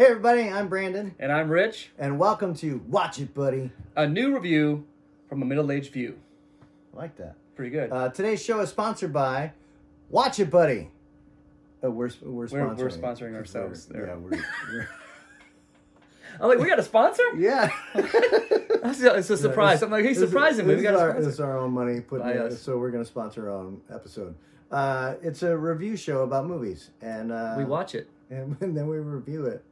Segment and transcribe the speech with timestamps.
[0.00, 1.90] Hey everybody, I'm Brandon, And I'm Rich.
[1.98, 3.70] and welcome to Watch It, Buddy.
[3.94, 4.86] A new review
[5.28, 6.16] from a middle aged view.
[6.94, 7.34] I like that.
[7.54, 7.92] Pretty good.
[7.92, 9.52] Uh, today's show is sponsored by
[10.08, 10.88] Watch It, Buddy.
[11.84, 12.50] Uh, we're we're sponsoring.
[12.50, 14.14] We're- we're sponsoring ourselves We're- there.
[14.14, 14.42] Yeah, we're,
[14.72, 14.88] we're
[16.40, 17.22] I'm like, we got a sponsor?
[17.36, 17.70] yeah.
[18.82, 19.82] It's a surprise.
[19.82, 20.76] I'm like, he's surprising me.
[20.76, 21.26] We got a our, sponsor.
[21.26, 22.58] this is our own money put in, us.
[22.62, 24.34] so we're gonna sponsor our own episode.
[24.70, 28.08] Uh, it's a review show about movies, and uh, We watch it.
[28.30, 29.62] and, then we review it,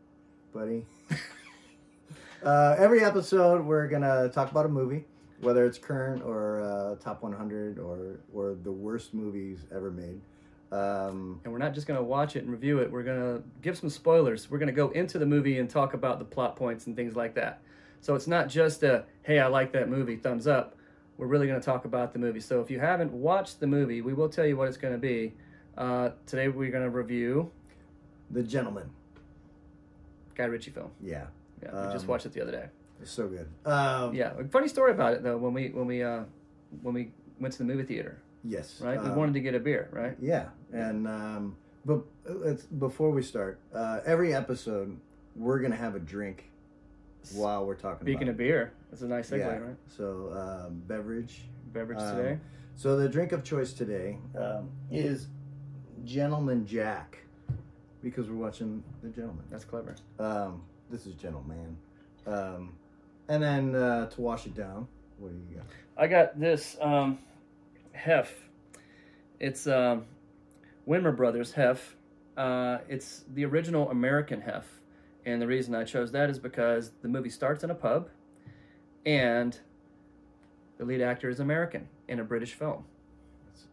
[0.59, 0.85] buddy.
[2.43, 5.05] uh, every episode, we're gonna talk about a movie,
[5.41, 10.21] whether it's current or uh, top 100 or or the worst movies ever made.
[10.71, 12.93] Um, And we're not just going to watch it and review it.
[12.93, 14.51] We're going to give some spoilers.
[14.51, 17.17] We're going to go into the movie and talk about the plot points and things
[17.17, 17.63] like that.
[18.03, 20.77] So it's not just a, hey, I like that movie, thumbs up.
[21.17, 22.41] We're really going to talk about the movie.
[22.41, 24.99] So if you haven't watched the movie, we will tell you what it's going to
[24.99, 25.33] be.
[25.79, 27.51] Uh, today we're going to review
[28.31, 28.91] the Gentleman,
[30.39, 30.91] Guy Ritchie film.
[31.03, 31.27] yeah,
[31.63, 32.67] Yeah, we just Um, watched it the other day.
[33.03, 33.49] it's so good.
[33.67, 35.37] Um, Yeah, a funny story about it though.
[35.37, 36.23] When we when we uh,
[36.83, 39.03] when we went to the movie theater, yes, right?
[39.03, 40.17] we um, wanted to get a beer, right?
[40.21, 44.97] Yeah, and um, but let's before we start, uh, every episode
[45.35, 46.51] we're gonna have a drink
[47.35, 47.97] while we're talking.
[47.97, 49.77] About speaking about of beer, that's a nice segue, right?
[49.89, 50.33] so
[50.69, 51.49] um, beverage.
[51.73, 52.39] Beverage Um, today.
[52.77, 55.27] So the drink of choice today um, is
[56.05, 57.19] Gentleman Jack,
[58.03, 59.45] because we're watching The Gentleman.
[59.51, 59.97] That's clever.
[60.19, 61.77] Um, this is Gentleman,
[62.27, 62.73] um,
[63.29, 65.67] and then uh, to wash it down, what do you got?
[65.97, 67.19] I got this um,
[67.93, 68.33] Hef.
[69.41, 70.07] It's um,
[70.89, 71.97] Widmer Brothers Hef.
[72.37, 74.65] Uh, it's the original American Hef,
[75.27, 78.09] and the reason I chose that is because the movie starts in a pub,
[79.05, 79.59] and
[80.79, 82.85] the lead actor is American in a British film.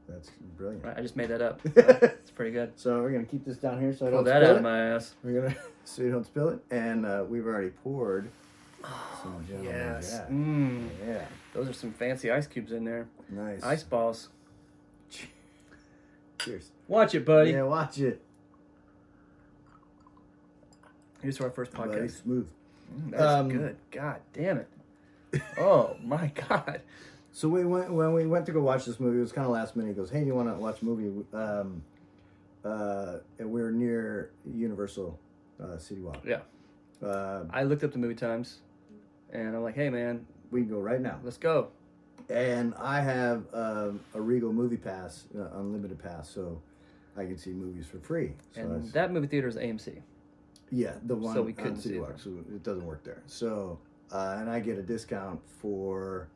[0.08, 0.83] That's, that's brilliant.
[0.83, 0.97] Right?
[0.97, 1.61] I just made that up.
[1.66, 2.73] it's pretty good.
[2.75, 4.58] So we're gonna keep this down here so I Pull don't that spill out it.
[4.58, 5.16] of my ass.
[5.23, 5.55] We're gonna
[5.86, 8.30] so you don't spill it, and uh, we've already poured
[9.22, 10.11] some Gentleman Yes.
[10.11, 10.30] Jack.
[10.30, 10.88] Mm.
[11.08, 13.08] Yeah, Those are some fancy ice cubes in there.
[13.30, 13.64] nice.
[13.64, 14.30] Ice balls.
[16.39, 16.71] Cheers.
[16.87, 17.52] Watch it, buddy.
[17.52, 18.21] Yeah, watch it.
[21.21, 22.21] Here's to our first Buddy, podcast.
[22.21, 22.48] smooth.
[22.95, 23.77] Mm, that's Um, good.
[23.92, 24.67] God damn it.
[25.58, 26.81] Oh my god.
[27.36, 29.18] So we went when we went to go watch this movie.
[29.18, 29.90] It was kind of last minute.
[29.90, 31.84] He goes, "Hey, do you want to watch a movie?" Um,
[32.64, 35.20] uh, and we are near Universal
[35.62, 36.23] uh, City Walk.
[36.26, 36.40] Yeah.
[37.06, 38.60] Uh, I looked up the movie times
[39.34, 41.20] and I'm like, hey man, we can go right now.
[41.23, 41.68] let's go.
[42.30, 46.62] And I have um, a Regal Movie Pass, uh, unlimited pass, so
[47.17, 48.32] I can see movies for free.
[48.54, 50.02] So And that's- that movie theater is AMC.
[50.72, 53.22] Yeah, the one So we couldn't City see it Walk, so it doesn't work there.
[53.28, 53.78] So,
[54.12, 56.30] uh, and I get a discount for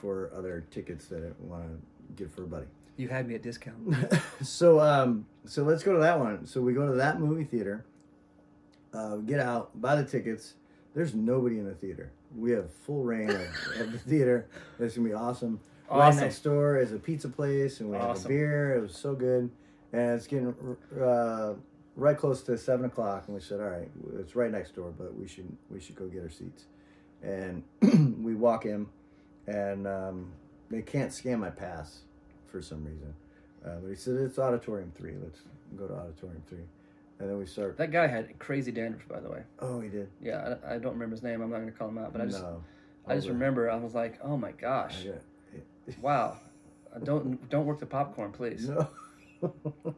[0.00, 2.66] for other tickets that I want to get for a buddy.
[2.96, 3.76] You had me at discount.
[4.42, 6.46] so, um, so let's go to that one.
[6.46, 7.84] So we go to that movie theater.
[8.92, 10.54] Uh, get out, buy the tickets.
[10.94, 12.10] There's nobody in the theater.
[12.36, 13.40] We have full reign of,
[13.78, 14.46] of the theater.
[14.78, 15.60] It's gonna be awesome.
[15.90, 16.20] Right Awesome.
[16.22, 18.76] next door is a pizza place, and we have a beer.
[18.76, 19.50] It was so good,
[19.92, 20.54] and it's getting
[21.00, 21.54] uh,
[21.96, 23.24] right close to seven o'clock.
[23.26, 26.06] And we said, "All right, it's right next door, but we should we should go
[26.06, 26.66] get our seats."
[27.22, 27.64] And
[28.24, 28.86] we walk in,
[29.46, 30.32] and um,
[30.70, 32.00] they can't scan my pass
[32.46, 33.14] for some reason.
[33.64, 35.14] Uh, but he said it's auditorium three.
[35.22, 35.40] Let's
[35.76, 36.64] go to auditorium three,
[37.18, 37.76] and then we start.
[37.76, 39.42] that guy had crazy dandruff, by the way.
[39.58, 40.08] Oh, he did.
[40.22, 41.42] Yeah, I, I don't remember his name.
[41.42, 42.62] I'm not going to call him out, but I just, no.
[43.06, 45.06] I just remember I was like, oh my gosh,
[46.00, 46.36] wow.
[46.92, 48.68] Uh, Don't don't work the popcorn, please.
[48.68, 48.88] No.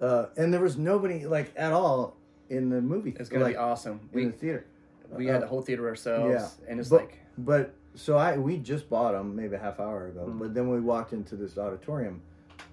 [0.00, 2.16] uh, and there was nobody like at all
[2.48, 3.14] in the movie.
[3.20, 4.00] It's gonna like, be awesome.
[4.14, 4.66] in We the theater.
[5.10, 6.70] we Uh, had the whole theater ourselves, yeah.
[6.70, 10.06] and it's but, like But so I we just bought them maybe a half hour
[10.08, 10.26] ago.
[10.28, 10.38] Mhm.
[10.38, 12.20] But then we walked into this auditorium.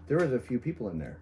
[0.08, 1.18] There was a few people in there,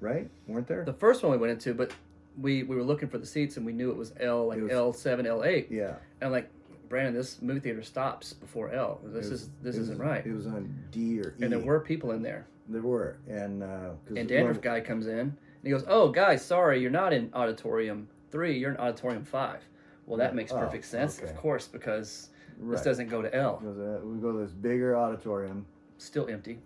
[0.00, 0.28] right?
[0.46, 0.84] Weren't there?
[0.84, 1.92] the first one we went into, but
[2.40, 4.92] we we were looking for the seats and we knew it was L like L
[4.92, 5.96] seven L eight, yeah.
[6.20, 6.48] and like
[6.88, 9.00] Brandon, this movie theater stops before L.
[9.04, 10.24] This was- is this isn't right.
[10.26, 11.42] It was on D or E.
[11.44, 12.46] and there were people in there.
[12.68, 16.44] There were, and uh, And dandruff when- guy comes in and he goes, "Oh, guys,
[16.44, 18.56] sorry, you're not in auditorium three.
[18.58, 19.60] You're in auditorium five.
[20.06, 20.36] Well, that Yeah.
[20.36, 21.30] makes Oh, perfect sense, okay.
[21.30, 22.30] of course, because
[22.60, 22.72] right.
[22.76, 23.58] this doesn't go to L.
[23.62, 25.66] Goes, uh, we go to this bigger auditorium.
[25.98, 26.58] Still empty.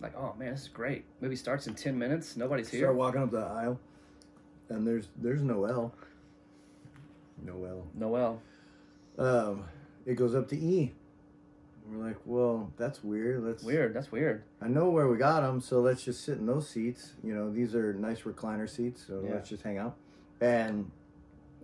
[0.00, 1.04] Like, oh man, this is great.
[1.20, 2.36] Movie starts in ten minutes.
[2.36, 2.82] Nobody's here.
[2.82, 3.80] Start walking up the aisle,
[4.68, 5.92] and there's there's no L.
[7.44, 7.86] No L.
[7.94, 8.42] No L.
[9.18, 9.64] Um,
[10.06, 10.94] it goes up to E.
[11.90, 13.42] We're like, well, that's weird.
[13.42, 13.94] Let's Weird.
[13.94, 14.42] That's weird.
[14.60, 17.12] I know where we got them, so let's just sit in those seats.
[17.24, 19.34] You know, these are nice recliner seats, so Yeah.
[19.34, 19.96] let's just hang out.
[20.40, 20.90] And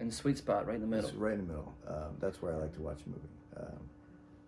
[0.01, 1.09] In the sweet spot, right in the middle.
[1.09, 1.73] it's right in the middle.
[1.87, 3.29] Um, that's where I like to watch a movie.
[3.57, 3.79] Um,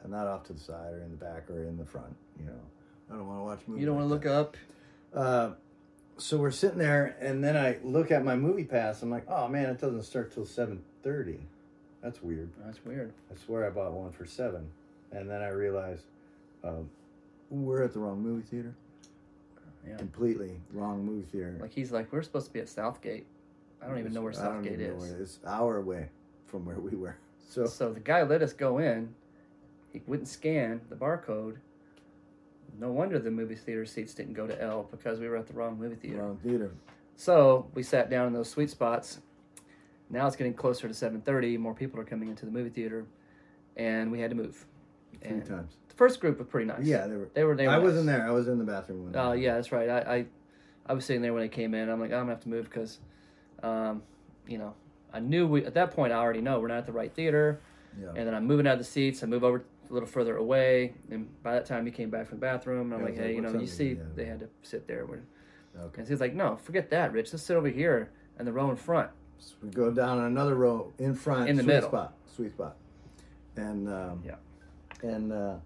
[0.03, 2.15] and not off to the side or in the back or in the front.
[2.39, 2.61] You know,
[3.11, 3.81] I don't want to watch movies.
[3.81, 4.57] You don't want to look up.
[5.15, 5.51] Uh,
[6.19, 9.03] so we're sitting there, and then I look at my movie pass.
[9.03, 11.41] I'm like, oh man, it doesn't start till seven thirty.
[12.03, 12.51] That's weird.
[12.65, 13.13] That's weird.
[13.33, 14.69] I swear I bought one for seven,
[15.13, 16.05] and then I realized
[16.65, 16.91] um,
[17.51, 18.75] we're at the wrong movie theater.
[19.87, 19.97] Yeah.
[19.97, 21.57] Completely wrong movie theater.
[21.61, 23.27] Like he's like, we're supposed to be at Southgate.
[23.83, 25.03] I don't even know where I don't Southgate even know is.
[25.03, 25.39] where it is.
[25.47, 26.09] Hour away
[26.47, 27.17] from where we were.
[27.49, 29.15] So So the guy let us go in.
[29.93, 31.57] He wouldn't scan the barcode.
[32.79, 35.55] No wonder the movie theater seats didn't go to L because we were at the
[35.55, 36.23] wrong movie theater.
[36.23, 36.73] wrong theater.
[37.17, 39.21] So we sat down in those sweet spots.
[40.11, 41.57] Now it's getting closer to seven thirty.
[41.57, 43.07] More people are coming into the movie theater,
[43.77, 44.67] and we had to move.
[45.23, 45.77] Three And times.
[45.89, 46.85] the first group was pretty nice.
[46.85, 47.31] Yeah, they were.
[47.33, 47.55] they were.
[47.57, 47.85] They were I nice.
[47.85, 48.27] wasn't there.
[48.27, 49.05] I was in the bathroom.
[49.05, 49.89] When Oh uh, yeah, that's right.
[49.89, 50.27] I, I
[50.87, 51.89] I was sitting there when they came in.
[51.89, 52.99] I'm like, oh, I'm gonna have to move because,
[53.63, 54.03] um,
[54.47, 54.75] you know,
[55.13, 56.13] I knew we at that point.
[56.13, 57.61] I already know we're not at the right theater,
[58.01, 58.09] Yeah.
[58.15, 59.23] and then I'm moving out of the seats.
[59.23, 62.39] I move over a little further away, and by that time he came back from
[62.39, 62.93] the bathroom.
[62.93, 64.03] And I'm Yeah, like, hey, you know, you see, Yeah.
[64.15, 65.05] they had to sit there.
[65.05, 66.01] Okay.
[66.01, 67.33] and he's like, no, forget that, Rich.
[67.33, 69.11] Let's sit over here in the row in front.
[69.39, 71.89] So we go down another row in front, In the sweet middle.
[71.91, 72.77] spot, sweet spot,
[73.57, 74.37] and um, Yeah.
[75.03, 75.57] and uh,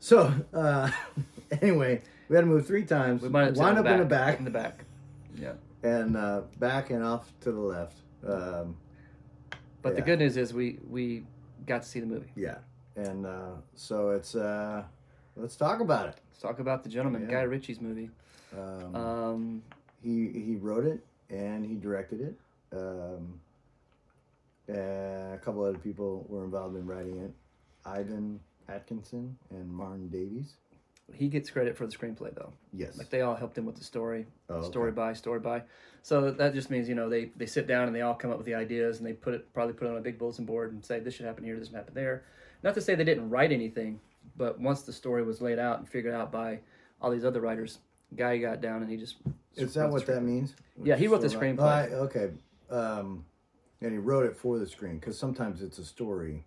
[0.00, 0.90] so uh,
[1.62, 3.22] anyway, we had to move three times.
[3.22, 4.84] We might have wind sat up in the back In the back.
[5.36, 5.52] Yeah.
[5.82, 7.96] And uh, back and off to the left.
[8.26, 8.76] Um,
[9.82, 11.24] But the good news is we we
[11.66, 12.30] got to see the movie.
[12.36, 12.58] yeah,
[12.96, 14.82] and uh, so it's uh,
[15.36, 16.16] let's talk about it.
[16.30, 17.36] Let's talk about the gentleman, Yeah.
[17.36, 18.10] Guy Ritchie's movie.
[18.56, 19.62] Um, Um,
[20.02, 22.34] he he wrote it and he directed it.
[22.72, 23.40] Um,
[24.68, 27.32] a couple other people were involved in writing it.
[27.86, 30.54] Ivan Atkinson and Martin Davies.
[31.12, 32.52] He gets credit for the screenplay though.
[32.72, 32.98] Yes.
[32.98, 34.66] Like they all helped him with the story, Oh, okay.
[34.68, 35.62] story by story by.
[36.02, 38.36] So that just means you know they they sit down and they all come up
[38.38, 40.72] with the ideas and they put it probably put it on a big bulletin board
[40.72, 42.24] and say this should happen here, this should happen there.
[42.62, 44.00] Not to say they didn't write anything,
[44.36, 46.60] but once the story was laid out and figured out by
[47.00, 47.78] all these other writers,
[48.16, 49.16] guy got down and he just
[49.56, 50.54] Is that what that means?
[50.82, 51.58] Yeah, he wrote the screenplay.
[51.60, 52.30] Oh, I- okay.
[52.70, 53.24] Um,
[53.80, 56.44] and he wrote it for the screen because sometimes it's a story.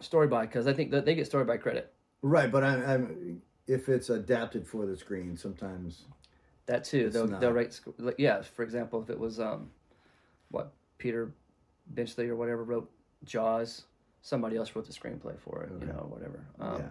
[0.00, 1.92] story by because I think that they get story by credit.
[2.22, 6.06] Right, but I'm, I'm if it's adapted for the screen, sometimes
[6.66, 7.10] That too.
[7.10, 8.42] They'll they'll write sc- yeah.
[8.42, 9.70] For example, if it was um,
[10.50, 11.30] what Peter
[11.86, 12.90] Benchley or whatever wrote
[13.24, 13.84] Jaws,
[14.22, 15.72] somebody else wrote the screenplay for it.
[15.80, 16.44] You know, whatever.
[16.58, 16.88] Um, yeah.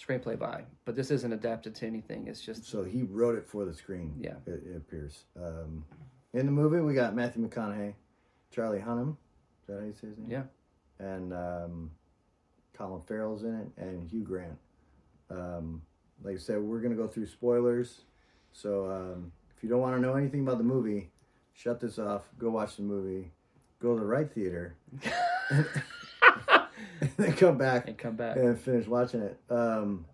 [0.00, 2.26] Screenplay by, but this isn't adapted to anything.
[2.26, 4.14] It's just So he wrote it for the screen.
[4.18, 4.34] Yeah.
[4.46, 5.24] it, it appears.
[5.36, 5.84] Um,
[6.32, 7.94] in the movie, we got Matthew McConaughey,
[8.50, 9.16] Charlie Hunnam.
[9.62, 10.30] Is that how you say his name?
[10.30, 10.42] Yeah.
[10.98, 11.90] And um,
[12.76, 14.58] Colin Farrell's in it, and Hugh Grant.
[15.30, 15.80] Um,
[16.22, 18.02] like I said, we're gonna go through spoilers.
[18.52, 21.10] So um, if you don't want to know anything about the movie,
[21.52, 22.22] shut this off.
[22.38, 23.32] Go watch the movie.
[23.80, 24.76] Go to the right theater.
[25.50, 28.36] and then come back and come back.
[28.36, 29.38] and finish watching it.
[29.50, 30.06] Um,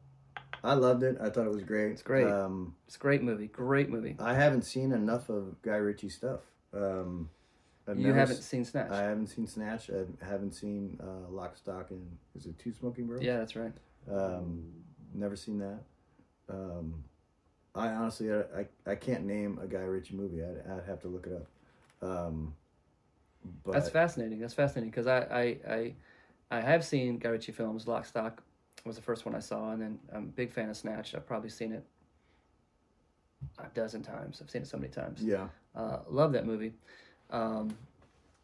[0.62, 1.16] I loved it.
[1.20, 1.92] I thought it was great.
[1.92, 2.26] It's great.
[2.26, 3.46] Um, It's a great movie.
[3.46, 4.16] Great movie.
[4.18, 6.40] I haven't seen enough of Guy Ritchie stuff.
[6.74, 7.30] Um,
[7.88, 8.90] I've you haven't s- seen Snatch.
[8.90, 9.90] I haven't seen Snatch.
[9.90, 12.06] I haven't seen uh, Lock, Stock, and
[12.36, 13.24] is it Two Smoking Barrels?
[13.24, 13.72] yeah, that's right.
[14.10, 14.64] Um,
[15.14, 15.80] never seen that.
[16.50, 17.04] Um,
[17.74, 20.42] I honestly, I, I, I can't name a Guy Ritchie movie.
[20.42, 22.08] I'd, I'd have to look it up.
[22.08, 22.54] Um,
[23.64, 24.40] but That's fascinating.
[24.40, 25.94] That's fascinating because I, I I
[26.50, 27.86] I have seen Guy Ritchie films.
[27.86, 28.42] Lock, Stock
[28.84, 31.14] was the first one I saw, and then I'm a big fan of Snatch.
[31.14, 31.84] I've probably seen it
[33.58, 34.40] a dozen times.
[34.42, 35.22] I've seen it so many times.
[35.22, 36.72] yeah, Uh, love that movie.
[37.30, 37.76] Um,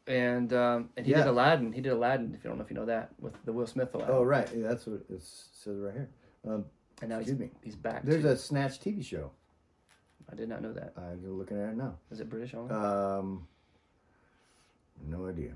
[0.06, 1.18] and um, and he Yeah.
[1.18, 1.72] did Aladdin.
[1.72, 2.32] He did Aladdin.
[2.34, 4.14] If you don't know if you know that with the Will Smith Aladdin.
[4.14, 6.08] oh right, yeah, that's what it says right here.
[6.46, 6.64] Um,
[7.00, 7.50] and now he's, excuse me.
[7.62, 8.02] he's back.
[8.04, 8.28] there's too.
[8.30, 9.30] a Snatch TV show.
[10.30, 10.92] I did not know that.
[10.96, 11.94] I'm looking at it now.
[12.10, 12.74] Is it British only?
[12.74, 13.46] Um,
[15.06, 15.52] no idea.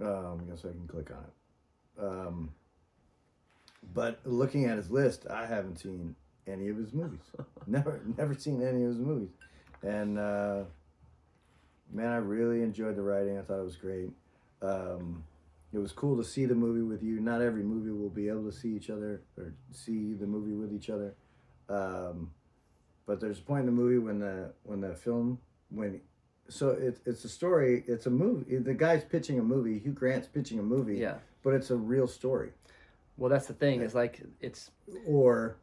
[0.00, 2.04] Um, I guess I can click on it.
[2.04, 2.50] Um,
[3.92, 6.14] but looking at his list, I haven't seen
[6.46, 7.20] any of his movies.
[7.66, 9.30] never, never seen any of his movies.
[9.82, 10.62] And uh,
[11.92, 13.38] man, I really enjoyed the writing.
[13.38, 14.10] I thought it was great.
[14.62, 15.24] Um,
[15.74, 17.20] it was cool to see the movie with you.
[17.20, 20.72] Not every movie will be able to see each other or see the movie with
[20.72, 21.14] each other.
[21.68, 22.30] Um,
[23.06, 25.38] but there's a point in the movie when the when the film
[25.70, 26.00] when
[26.48, 27.84] so it's it's a story.
[27.86, 28.56] It's a movie.
[28.58, 29.78] The guy's pitching a movie.
[29.78, 30.96] Hugh Grant's pitching a movie.
[30.96, 31.16] yeah.
[31.42, 32.50] But it's a real story.
[33.16, 33.82] Well, that's the thing.
[33.82, 34.70] Is like it's
[35.06, 35.56] Or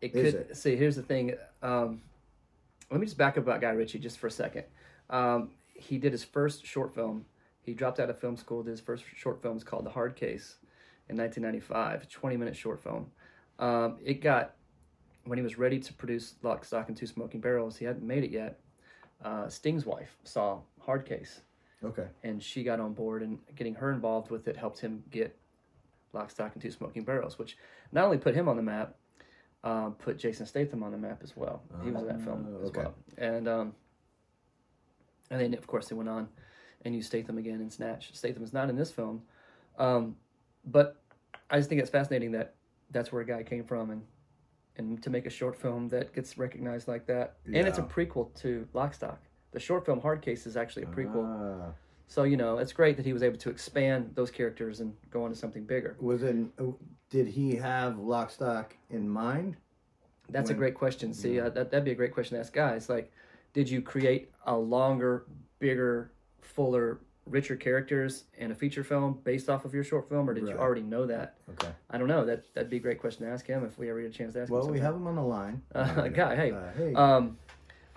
[0.00, 0.56] it could it?
[0.56, 0.76] see.
[0.76, 1.34] Here's the thing.
[1.62, 2.02] Um,
[2.90, 4.64] let me just back up about Guy Ritchie just for a second.
[5.10, 7.24] Um, he did his first short film.
[7.64, 8.62] He dropped out of film school.
[8.62, 9.56] Did his first short film.
[9.56, 10.56] It's called The Hard Case
[11.08, 12.08] in 1995.
[12.08, 13.06] 20 minute short film.
[13.58, 14.54] Um, it got
[15.24, 17.76] when he was ready to produce Lock, Stock, and Two Smoking Barrels.
[17.78, 18.60] He hadn't made it yet.
[19.24, 21.40] Uh, Sting's wife saw Hard Case
[21.82, 22.06] okay.
[22.22, 25.34] and she got on board and getting her involved with it helped him get
[26.12, 27.56] Lock, Stock, and Two Smoking Barrels, which
[27.92, 28.96] not only put him on the map,
[29.62, 31.62] um, put Jason Statham on the map as well.
[31.82, 32.80] He was in that film Ah, as okay.
[32.80, 32.94] well.
[33.16, 33.74] And um,
[35.30, 36.28] and then of course they went on
[36.84, 38.10] and used Statham again in Snatch.
[38.14, 39.22] Statham is not in this film,
[39.78, 40.16] um,
[40.66, 41.00] but
[41.50, 42.54] I just think it's fascinating that
[42.90, 44.02] that's where a guy came from and
[44.76, 48.34] and to make a short film that gets recognized like that, and it's a prequel
[48.40, 49.18] to Lockstock.
[49.52, 51.24] The short film Hard Case is actually a prequel,
[51.68, 51.72] Ah.
[52.08, 55.22] so you know it's great that he was able to expand those characters and go
[55.22, 55.96] on to something bigger.
[56.00, 56.36] was it?
[57.10, 59.56] Did he have Lock, Stock in mind?
[60.30, 61.14] That's a great question.
[61.14, 62.88] See, uh, that that'd be a great question to ask guys.
[62.88, 63.12] Like,
[63.52, 65.26] did you create a longer,
[65.60, 66.10] bigger,
[66.44, 70.46] fuller, richer characters in a feature film based off of your short film, or did
[70.46, 71.36] you already know that?
[71.50, 71.72] Okay.
[71.90, 72.24] I don't know.
[72.24, 74.34] That that'd be a great question to ask him if we ever get a chance
[74.34, 74.66] to ask Well, him.
[74.66, 75.62] Well, we have him on the line.
[75.74, 76.52] Uh, guy, hey.
[76.52, 76.94] Uh, hey.
[76.94, 77.38] Um,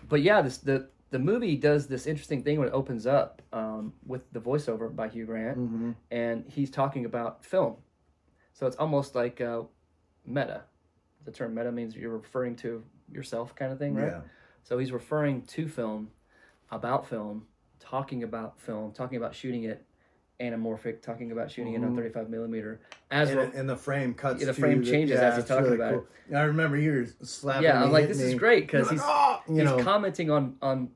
[0.07, 3.93] but yeah, this the the movie does this interesting thing when it opens up um,
[4.05, 7.75] with the voiceover by Hugh Grant, hmm and he's talking about film.
[8.53, 9.63] So it's almost like uh,
[10.25, 10.63] meta.
[11.25, 14.07] The term meta means you're referring to yourself, kind of thing, right?
[14.07, 14.21] Yeah.
[14.63, 16.09] So he's referring to film,
[16.71, 17.45] about film,
[17.79, 19.83] talking about film, talking about shooting it
[20.39, 21.95] anamorphic, talking about shooting it on Mhm.
[21.95, 22.79] 35 millimeter.
[23.09, 24.39] As And, well, and the frame cuts.
[24.39, 26.35] Yeah, the frame changes as he's talking about it.
[26.35, 27.63] I remember you were slapping.
[27.63, 30.55] yeah, I'm like, this is great because he's like, "Ah!" you he's know commenting on
[30.61, 30.91] on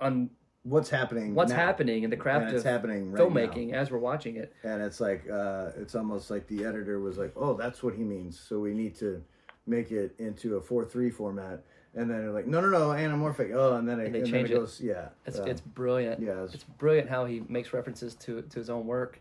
[0.00, 0.30] on
[0.64, 1.34] what's happening.
[1.36, 1.56] what's now.
[1.56, 4.52] happening in the craft and of happening right filmmaking as we're watching it.
[4.64, 8.02] and it's like uh, it's almost like the editor was like, "Oh, that's what he
[8.02, 9.22] means." So we need to
[9.66, 11.62] make it into a four three format.
[11.94, 14.28] And then they're like, "No, no, no, anamorphic." Oh, and then it, And they and
[14.28, 14.58] change then it.
[14.58, 16.20] it goes, yeah, It's uh, it's brilliant.
[16.22, 19.20] yeah, it's, It's brilliant how he makes references to to his own work.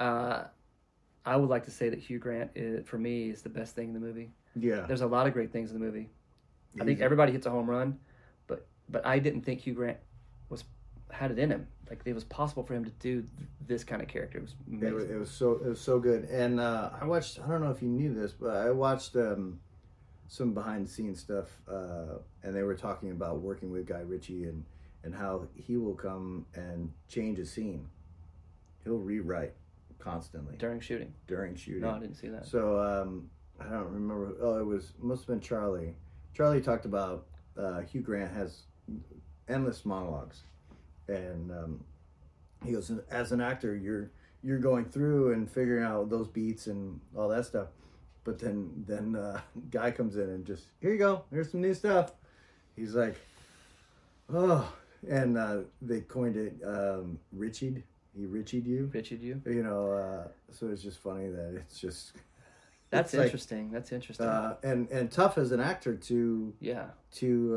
[0.00, 0.44] Uh,
[1.24, 3.88] I would like to say that Hugh Grant, is, for me, is the best thing
[3.88, 4.30] in the movie.
[4.56, 4.82] yeah.
[4.86, 6.10] There's a lot of great things in the movie.
[6.80, 7.98] I think everybody hits a home run,
[8.48, 9.98] but but I didn't think Hugh Grant
[10.48, 10.64] was
[11.10, 11.68] had it in him.
[11.88, 13.22] Like it was possible for him to do
[13.68, 14.38] this kind of character.
[14.38, 17.38] It was It was, it was so it was so good, and uh, I watched.
[17.38, 19.60] I don't know if you knew this, but I watched um,
[20.28, 24.44] some behind the scenes stuff, uh, and they were talking about working with Guy Ritchie
[24.44, 24.64] and
[25.02, 27.86] and how he will come and change a scene.
[28.84, 29.52] He'll rewrite
[29.98, 31.12] constantly during shooting.
[31.26, 31.82] during shooting.
[31.82, 32.46] No, I didn't see that.
[32.46, 34.34] So um, I don't remember.
[34.40, 35.94] Oh, it was must have been Charlie.
[36.34, 37.26] Charlie talked about
[37.58, 38.62] uh, Hugh Grant has
[39.48, 40.42] endless monologues,
[41.08, 41.84] and um,
[42.64, 44.10] he goes, as an actor, you're
[44.42, 47.68] you're going through and figuring out those beats and all that stuff.
[48.24, 49.40] But then then uh,
[49.70, 52.12] guy comes in and just here you go, here's some new stuff.
[52.74, 53.16] He's like,
[54.32, 54.72] oh,
[55.08, 57.82] and uh, they coined it um, Richied.
[58.16, 58.90] He Richied you.
[58.94, 59.42] Richard, you?
[59.44, 62.12] You know, uh, so it's just funny that it's just
[62.90, 63.70] That's it's like, interesting.
[63.72, 64.26] That's interesting.
[64.26, 67.56] uh, and and tough as an actor to yeah, to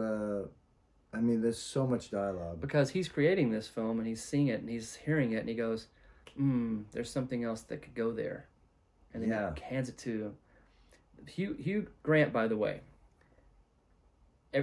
[1.13, 2.59] uh, I mean, there's so much dialogue.
[2.59, 5.55] because he's creating this film and he's seeing it and he's hearing it and he
[5.55, 5.87] goes,
[6.35, 8.47] "Hmm, there's something else that could go there,"
[9.13, 9.53] and then Yeah.
[9.55, 10.35] he hands it to
[11.25, 12.31] Hugh Hugh Grant.
[12.33, 12.81] By the way,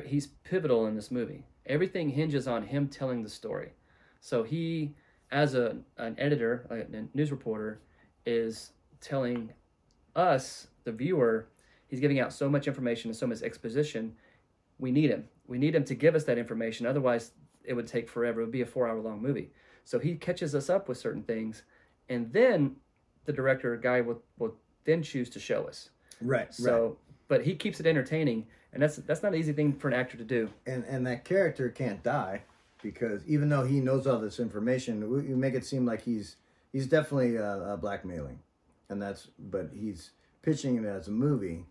[0.06, 1.44] he's pivotal in this movie.
[1.66, 3.72] Everything hinges on him telling the story.
[4.20, 4.94] So he,
[5.30, 7.80] as a an editor, a, news reporter,
[8.26, 9.52] is telling
[10.16, 11.48] us, the viewer,
[11.88, 14.14] he's giving out so much information and so much exposition.
[14.78, 15.28] We need him.
[15.46, 16.86] We need him to give us that information.
[16.86, 17.32] Otherwise,
[17.64, 18.40] it would take forever.
[18.40, 19.50] It would be a four hour long movie.
[19.84, 21.62] So he catches us up with certain things,
[22.08, 22.76] and then
[23.24, 25.90] the director guy will, will then choose to show us.
[26.20, 26.52] Right.
[26.54, 26.96] So,
[27.28, 30.16] but he keeps it entertaining, and that's that's not an easy thing for an actor
[30.16, 30.50] to do.
[30.66, 32.42] and and that character can't die
[32.82, 36.36] because even though he knows all this information, we, we make it seem like he's
[36.72, 38.38] he's definitely uh, uh, blackmailing,
[38.88, 40.10] and that's but he's
[40.42, 41.64] pitching it as a movie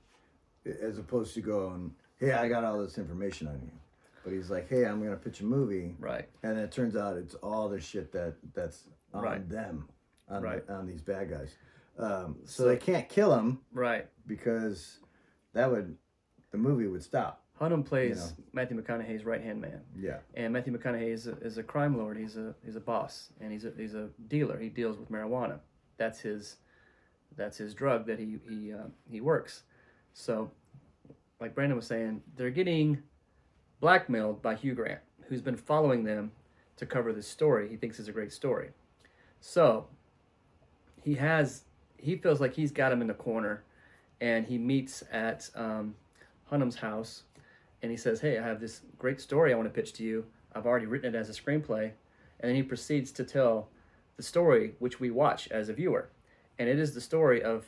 [0.81, 3.71] as opposed to going, hey, I got all this information on you.
[4.23, 6.29] But he's like, hey, I'm gonna pitch a movie, Right.
[6.43, 9.49] and it turns out it's all the shit that that's on Right.
[9.49, 9.87] them,
[10.29, 10.67] on Right.
[10.69, 11.57] on these bad guys.
[11.97, 14.07] Um, so they can't kill him Right.
[14.25, 14.99] because
[15.53, 15.95] that would
[16.51, 17.41] the movie would stop.
[17.59, 18.49] Hunnam plays You know.
[18.53, 20.19] Matthew McConaughey's right hand man, Yeah.
[20.33, 22.17] and Matthew McConaughey is a, is a crime lord.
[22.17, 24.57] He's a he's a boss, and he's a he's a dealer.
[24.57, 25.59] He deals with marijuana.
[25.97, 26.57] That's his
[27.35, 29.63] that's his drug that he he uh, he works.
[30.13, 30.51] So,
[31.39, 33.01] like Brandon was saying, they're getting
[33.79, 36.31] blackmailed by Hugh Grant, who's been following them
[36.77, 37.69] to cover this story.
[37.69, 38.69] He thinks is a great story.
[39.39, 39.87] So,
[41.03, 41.63] he has
[42.03, 43.63] he feels like he's got him in the corner,
[44.21, 45.95] and he meets at um,
[46.45, 47.23] Hunnam's house,
[47.81, 50.25] and he says, "Hey, I have this great story I want to pitch to you.
[50.53, 51.83] I've already written it as a screenplay,"
[52.39, 53.69] and then he proceeds to tell
[54.17, 56.09] the story which we watch as a viewer,
[56.59, 57.65] and it is the story of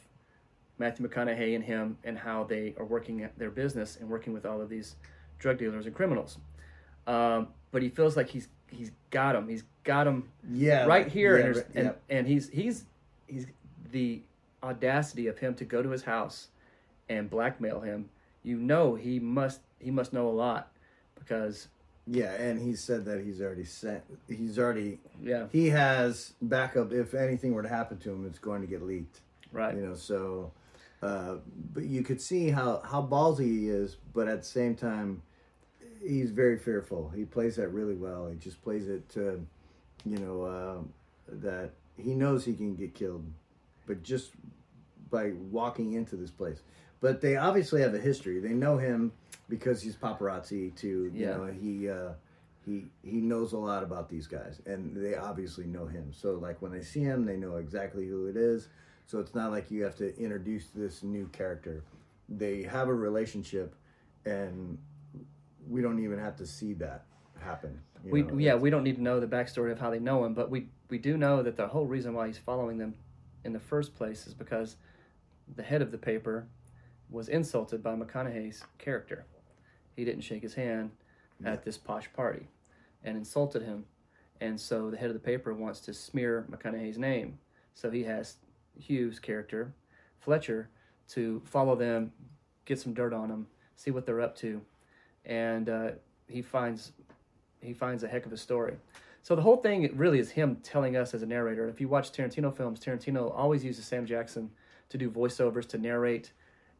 [0.77, 4.45] Matthew McConaughey and him and how they are working at their business and working with
[4.45, 4.95] all of these
[5.39, 6.37] drug dealers and criminals.
[7.07, 9.47] Um, but he feels like he's he's got him.
[9.47, 10.85] He's got him Yeah.
[10.85, 12.85] right here, yeah, and, right, and, and he's he's
[13.27, 13.47] he's
[13.95, 14.21] the
[14.61, 16.49] audacity of him to go to his house
[17.07, 18.09] and blackmail him.
[18.43, 20.69] You know he must he must know a lot
[21.17, 21.69] because
[22.05, 24.03] Yeah, and he said that he's already sent.
[24.27, 26.91] He's already Yeah, he has backup.
[26.91, 29.21] If anything were to happen to him, it's going to get leaked.
[29.53, 29.73] right.
[29.75, 30.51] You know, so.
[31.01, 31.35] Uh,
[31.73, 35.21] but you could see how how ballsy he is, but at the same time,
[36.01, 37.11] he's very fearful.
[37.15, 38.27] He plays that really well.
[38.27, 39.45] He just plays it to,
[40.05, 40.77] you know, uh,
[41.43, 43.23] that he knows he can get killed,
[43.85, 44.31] but just
[45.09, 46.61] by walking into this place.
[47.01, 48.39] But they obviously have a history.
[48.39, 49.11] They know him
[49.49, 50.75] because he's paparazzi.
[50.75, 51.11] too.
[51.13, 51.37] you Yeah.
[51.37, 52.13] know, he uh,
[52.65, 56.11] he he knows a lot about these guys, and they obviously know him.
[56.11, 58.69] So like when they see him, they know exactly who it is.
[59.07, 61.83] So it's not like you have to introduce this new character.
[62.27, 63.75] They have a relationship,
[64.25, 64.79] and
[65.69, 67.05] we don't even have to see that
[67.39, 67.79] happen.
[68.03, 68.37] you We know?
[68.39, 70.69] yeah, we don't need to know the backstory of how they know him, but we
[70.89, 72.95] we do know that the whole reason why he's following them
[73.45, 74.75] in the first place is because
[75.55, 76.47] the head of the paper
[77.09, 79.25] was insulted by McConaughey's character.
[79.95, 80.91] He didn't shake his hand
[81.43, 82.47] at this posh party
[83.03, 83.85] and insulted him.
[84.41, 87.37] And so the head of the paper wants to smear McConaughey's name.
[87.75, 88.37] So he has
[88.77, 89.73] Hugh's character,
[90.19, 90.69] Fletcher,
[91.09, 92.11] to follow them,
[92.65, 94.61] get some dirt on them, see what they're up to,
[95.23, 95.91] and uh,
[96.27, 96.91] he finds
[97.61, 98.75] he finds a heck of a story.
[99.25, 101.67] So the whole thing really is him telling us as a narrator.
[101.67, 104.51] If you watch Tarantino films, Tarantino always uses Sam Jackson
[104.89, 106.31] to do voiceovers to narrate,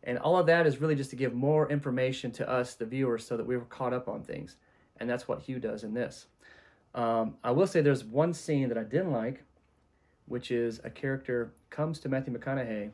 [0.03, 3.25] and all of that is really just to give more information to us, the viewers,
[3.25, 4.57] so that we were caught up on things.
[4.97, 6.27] And that's what Hugh does in this.
[6.93, 9.43] Um, I will say there's one scene that I didn't like,
[10.27, 12.91] which is a character comes to Matthew McConaughey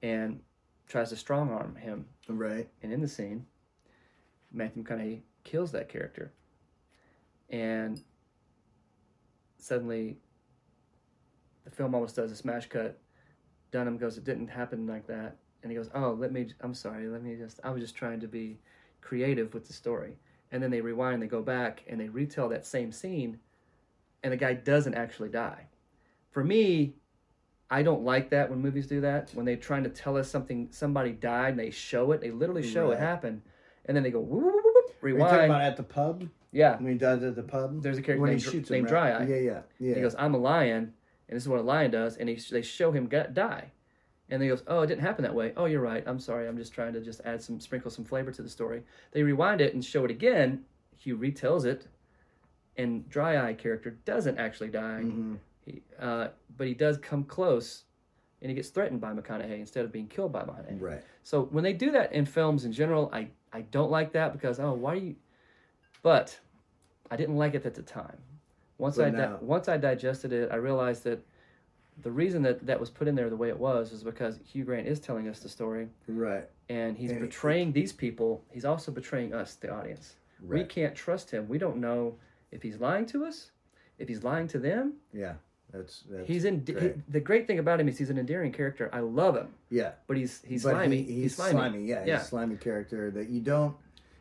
[0.00, 0.38] and
[0.86, 2.68] tries to strong arm him right.
[2.84, 3.46] and in the scene,
[4.52, 6.30] Matthew McConaughey kills that character.
[7.48, 8.00] And
[9.62, 10.18] suddenly,
[11.64, 12.98] the film almost does a smash cut.
[13.72, 16.48] Hunnam goes, "It didn't happen like that," and he goes, "Oh, let me.
[16.60, 17.06] I'm sorry.
[17.08, 17.60] Let me just.
[17.62, 18.58] I was just trying to be
[19.00, 20.18] creative with the story."
[20.52, 23.38] And then they rewind, they go back, and they retell that same scene,
[24.24, 25.66] and the guy doesn't actually die.
[26.32, 26.96] For me,
[27.70, 29.30] I don't like that when movies do that.
[29.34, 32.20] When they're trying to tell us something, somebody died, and they show it.
[32.20, 32.94] They literally show Right.
[32.94, 33.42] it happen,
[33.84, 35.44] and then they go whoop, whoop, whoop, whoop, Are you talking rewind.
[35.52, 36.28] about at the pub?
[36.52, 37.82] Yeah, When he does it at the pub?
[37.82, 39.10] There's a character when named he shoots named him, right?
[39.10, 39.26] Dry Eye.
[39.28, 39.94] Yeah, yeah, yeah.
[39.94, 40.92] he goes, "I'm a lion,"
[41.28, 43.70] and this is what a lion does, and he, they show him get, die,
[44.28, 45.52] and then he goes, "Oh, it didn't happen that way.
[45.56, 46.02] Oh, you're right.
[46.06, 46.48] I'm sorry.
[46.48, 48.82] I'm just trying to just add some sprinkle some flavor to the story."
[49.12, 50.64] They rewind it and show it again.
[50.96, 51.86] Hugh retells it,
[52.76, 55.38] and Dry Eye character doesn't actually die, Mhm.
[55.64, 57.84] he, uh, but he does come close,
[58.42, 60.80] and he gets threatened by McConaughey instead of being killed by McConaughey.
[60.80, 61.02] Right.
[61.22, 64.58] So when they do that in films in general, I, I don't like that because
[64.58, 65.14] oh why are you?
[66.02, 66.38] But
[67.10, 68.16] I didn't like it at the time.
[68.78, 71.20] Once But I di- once I digested it, I realized that
[72.02, 74.64] the reason that that was put in there the way it was is because Hugh
[74.64, 76.48] Grant is telling us the story Right.
[76.70, 78.42] and he's And it- betraying these people.
[78.50, 80.16] He's also betraying us, the audience.
[80.46, 81.46] We can't trust him.
[81.48, 82.16] We don't know
[82.50, 83.50] if he's lying to us,
[83.98, 84.94] if he's lying to them.
[85.12, 85.34] Yeah.
[85.72, 86.64] That's, that's He's in.
[86.64, 86.96] great.
[86.96, 88.88] He, the great thing about him is he's an endearing character.
[88.92, 89.92] I love him, yeah.
[90.08, 91.02] but he's he's but slimy.
[91.02, 91.52] He, he's, slimy.
[91.52, 91.84] slimy.
[91.84, 92.16] Yeah, Yeah.
[92.16, 93.76] He's a slimy character that you don't.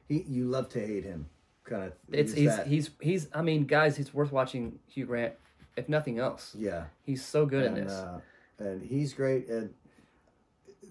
[0.07, 1.27] He you love to hate him,
[1.69, 1.93] kind of.
[2.12, 3.27] It's he's he's he's.
[3.34, 4.79] I mean, guys, he's worth watching.
[4.88, 5.34] Hugh Grant,
[5.77, 6.86] if nothing else, yeah.
[7.03, 7.93] he's so good in and, this.
[7.93, 8.19] Uh,
[8.60, 9.47] and he's great.
[9.47, 9.73] And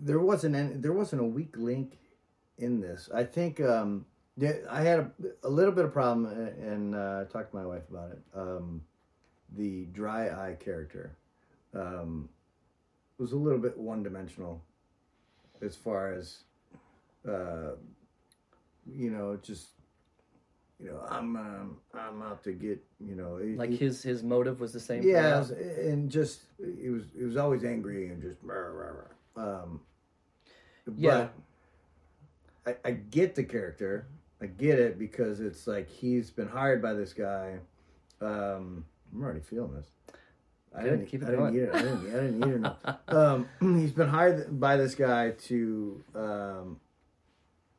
[0.01, 1.99] there wasn't any, there wasn't a weak link
[2.57, 3.09] in this.
[3.13, 5.11] I think um, yeah, I had a,
[5.45, 8.23] a little bit of problem, uh, and uh, I talked to my wife about it.
[8.35, 8.83] Um,
[9.57, 11.17] the dry eye character
[11.75, 12.29] um,
[13.19, 14.63] was a little bit one dimensional
[15.61, 16.39] as far as
[17.29, 17.73] uh,
[18.87, 19.69] you know just
[20.81, 24.23] you know I'm um, I'm out to get you know it- like it- his his
[24.23, 25.03] motive was the same.
[25.03, 25.45] yeah,
[25.81, 28.93] and just it was it was always angry and just rah, rah,
[29.37, 29.61] rah.
[29.63, 29.81] um
[30.97, 31.29] Yeah.
[32.65, 34.07] but I, I get the character.
[34.41, 37.59] I get it because it's like he's been hired by this guy.
[38.21, 39.91] Um I'm already feeling this.
[40.75, 41.55] I Good, didn't, keep it I didn't going.
[41.57, 41.75] eat it.
[41.75, 42.77] I didn't, I didn't eat enough.
[43.09, 43.49] Um,
[43.81, 46.81] he's been hired by this guy to um,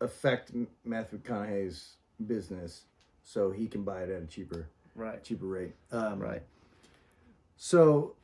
[0.02, 0.52] affect
[0.84, 2.86] Matthew McConaughey's business,
[3.24, 5.74] so he can buy it at a cheaper right, cheaper rate.
[5.92, 6.42] Um, right.
[7.56, 8.16] so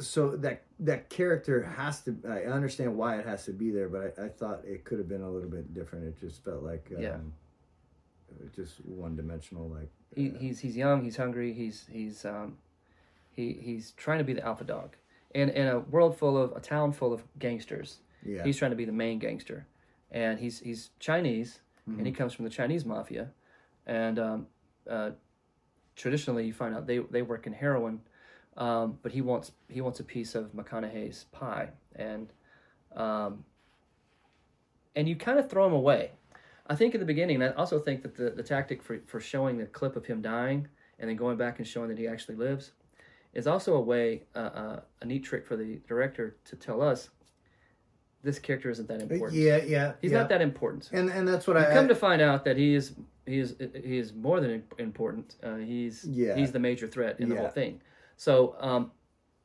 [0.00, 4.14] so that that character has to i understand why it has to be there but
[4.18, 6.88] i, I thought it could have been a little bit different it just felt like
[6.96, 7.16] um, Yeah.
[8.54, 11.02] just one dimensional like He, he's he's young.
[11.02, 11.52] He's hungry.
[11.52, 12.58] He's he's um,
[13.34, 14.96] he he's trying to be the alpha dog,
[15.34, 18.76] and in a world full of a town full of gangsters, yeah he's trying to
[18.76, 19.66] be the main gangster,
[20.10, 21.60] and he's he's Chinese,
[21.96, 23.30] and he comes from the Chinese mafia,
[23.86, 24.46] and um,
[24.88, 25.10] uh,
[25.96, 28.00] traditionally you find out they they work in heroin,
[28.56, 32.32] um, but he wants he wants a piece of McConaughey's pie, and
[32.94, 33.44] um,
[34.94, 36.12] and you kind of throw him away.
[36.66, 39.20] I think in the beginning, and I also think that the, the tactic for, for
[39.20, 42.34] showing the clip of him dying and then going back and showing that he actually
[42.34, 42.72] lives
[43.32, 47.08] is also a way, uh, uh, a neat trick for the director to tell us
[48.28, 49.32] this character isn't that important.
[49.40, 49.92] Yeah, yeah.
[50.02, 50.18] He's yeah.
[50.18, 50.90] not that important.
[50.92, 52.94] And and that's what You I come to find out that he is
[53.26, 55.36] he is he is more than important.
[55.42, 56.34] Uh, he's Yeah.
[56.36, 57.80] he's the major threat in the whole thing.
[58.16, 58.92] So, um,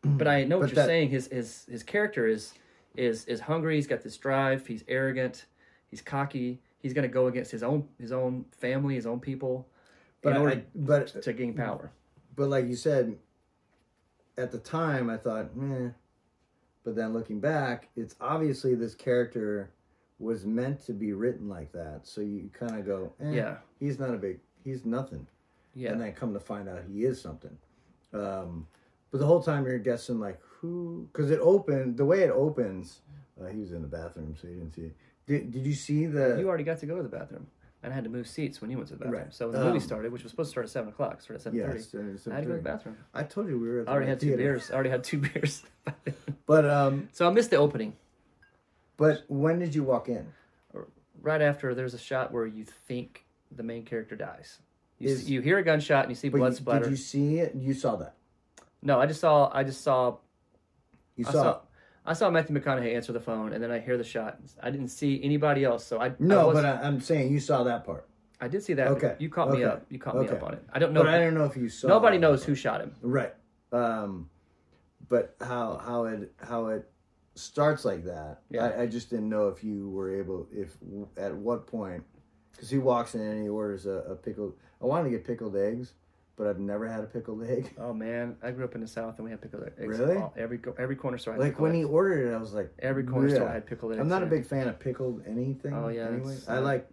[0.04, 1.10] but I know what But you're that- saying.
[1.10, 2.54] His his his character is
[2.96, 3.76] is is hungry.
[3.76, 4.68] He's got this drive.
[4.68, 5.46] He's arrogant.
[5.90, 6.60] He's cocky.
[6.80, 9.66] He's going to go against his own his own family, his own people,
[10.22, 11.92] but in order I- but to gain power.
[12.36, 13.18] but like you said,
[14.38, 15.90] at the time I thought, eh.
[16.84, 19.72] But then looking back, it's obviously this character
[20.20, 22.02] was meant to be written like that.
[22.04, 23.58] So you kind of go, eh, Yeah.
[23.80, 25.28] he's not a big, he's nothing.
[25.76, 27.58] Yeah, And then come to find out he is something.
[28.14, 28.68] Um,
[29.12, 33.02] but the whole time you're guessing like who, because it opened the way it opens.
[33.42, 34.96] Uh, he was in the bathroom, so you didn't see it.
[35.26, 36.36] Did, did you see the?
[36.38, 37.48] you already got to go to the bathroom,
[37.84, 39.22] and I had to move seats when you went to the bathroom.
[39.24, 39.34] Right.
[39.34, 41.40] So when the movie Um, started, which was supposed to start at seven o'clock, started
[41.40, 41.80] at seven thirty.
[42.12, 42.98] yes, uh, I had to go to the bathroom.
[43.14, 43.80] I told you we were.
[43.82, 44.72] At the I already had two beers.
[44.72, 45.64] I already had two beers.
[46.46, 47.94] But um, so I missed the opening.
[48.98, 50.28] but when did you walk in?
[51.22, 54.60] right after there's a shot where you think the main character dies.
[55.00, 56.84] You, Is- see, you hear a gunshot and you see blood you- splatter.
[56.86, 57.56] Did you see it?
[57.56, 58.16] You saw that.
[58.82, 60.18] No, I just saw I just saw
[61.16, 61.32] You saw.
[61.32, 61.60] saw
[62.06, 64.38] I saw Matthew McConaughey answer the phone and then I hear the shot.
[64.62, 67.40] I didn't see anybody else, so I I no, was- but I, I'm saying you
[67.40, 68.08] saw that part.
[68.42, 68.88] I did see that.
[68.90, 69.86] Okay, You caught me up.
[69.90, 70.64] You caught me up on it.
[70.74, 71.02] I don't know.
[71.04, 71.88] But I don't know if you saw.
[71.88, 72.48] nobody knows part.
[72.50, 72.94] who shot him.
[73.02, 73.34] Right.
[73.72, 74.30] Um,
[75.08, 76.90] but how how it how it
[77.36, 78.42] starts like that?
[78.50, 78.66] Yeah.
[78.66, 80.76] I, I just didn't know if you were able if
[81.16, 82.04] at what point
[82.52, 84.56] because he walks in and he orders a, a pickled.
[84.82, 85.94] I wanted to get pickled eggs,
[86.36, 87.74] but I've never had a pickled egg.
[87.78, 90.00] Oh man, I grew up in the South and we had pickled eggs.
[90.00, 90.18] Really?
[90.18, 93.04] all- Every every corner store had Like when he ordered it, I was like, every
[93.04, 94.02] corner store "Bleh." had pickled eggs.
[94.02, 95.74] I'm not a big fan of pickled anything.
[95.74, 96.88] Oh, yeah, Anyway, I like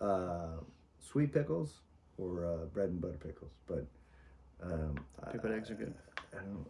[0.00, 0.48] uh,
[1.00, 1.80] sweet pickles
[2.18, 3.86] or uh, bread and butter pickles, but
[4.62, 4.98] um,
[5.32, 5.94] Pickled I, eggs are good.
[6.32, 6.66] I don't.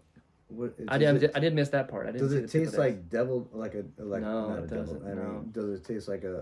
[0.49, 2.07] What, I did, it- I did miss that part.
[2.07, 2.79] I didn't Does it taste pickled eggs.
[2.79, 4.95] like devil, like a like No, not it a devil?
[4.95, 5.23] doesn't, I no.
[5.23, 6.37] mean, does it taste like a,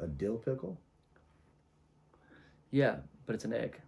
[0.00, 0.78] a, a dill pickle?
[2.70, 3.80] Yeah, but it's an egg.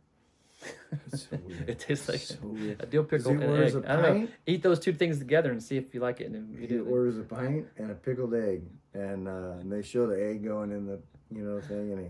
[1.13, 1.69] It's so weird.
[1.69, 2.81] it tastes like So weird.
[2.83, 3.75] a dill pickle and egg.
[3.75, 4.29] a I don't know.
[4.47, 6.27] Eat those two things together and see if you like it.
[6.31, 8.63] And if you He do, orders a pint and a pickled egg,
[8.95, 11.01] and uh, and they show the egg going in the
[11.35, 12.09] you know thing, and he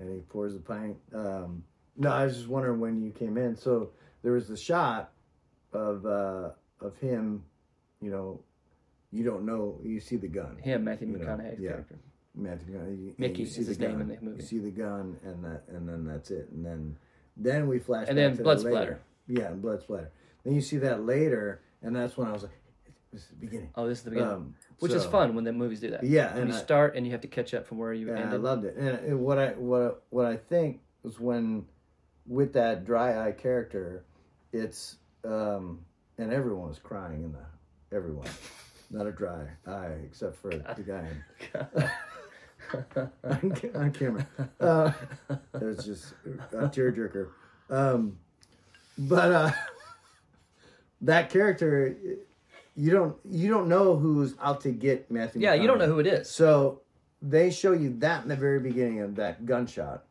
[0.00, 0.96] and he pours the pint.
[1.14, 1.64] Um,
[1.96, 3.56] no, I was just wondering when you came in.
[3.56, 3.90] So
[4.22, 5.10] there was the shot
[5.72, 7.42] of uh, of him,
[8.00, 8.40] you know,
[9.10, 10.58] you don't know, you see the gun.
[10.58, 11.70] him, Matthew You know, McConaughey's yeah.
[11.70, 11.98] character.
[12.34, 12.74] Matthew.
[12.74, 14.42] You, Mickey you see is the his name gun, in the movie.
[14.42, 16.96] You see the gun, and that, and then that's it, and then
[17.38, 19.00] then we flash And back then to blood splatter.
[19.26, 20.10] Yeah, blood splatter.
[20.44, 22.52] Then you see that later, and that's when I was like,
[23.12, 25.52] "This is the beginning." Oh, this is the beginning, Um, which is fun when the
[25.52, 26.04] movies do that.
[26.04, 28.08] Yeah, when and you I- start and you have to catch up from where you
[28.08, 28.76] Yeah, I loved it.
[28.76, 31.66] And what I what what I think was when
[32.26, 34.04] with that dry eye character,
[34.52, 35.84] it's um
[36.18, 38.28] and everyone was crying in the everyone,
[38.90, 41.66] not a dry eye except for the guy in-
[43.24, 44.26] on, on camera.
[44.60, 44.92] Uh,
[45.30, 46.14] it was just
[46.52, 47.28] a tearjerker.
[47.70, 48.18] Um,
[48.96, 49.50] but uh,
[51.02, 51.96] that character,
[52.76, 55.42] you don't you don't know who's out to get Matthew.
[55.42, 56.30] yeah, you don't know who it is.
[56.30, 56.82] So
[57.20, 60.04] they show you that in the very beginning of that gunshot,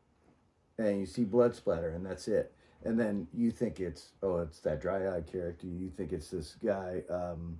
[0.77, 2.53] and you see blood splatter, and that's it.
[2.83, 5.67] And then you think it's oh, it's that dry eyed character.
[5.67, 7.03] You think it's this guy.
[7.09, 7.59] Um,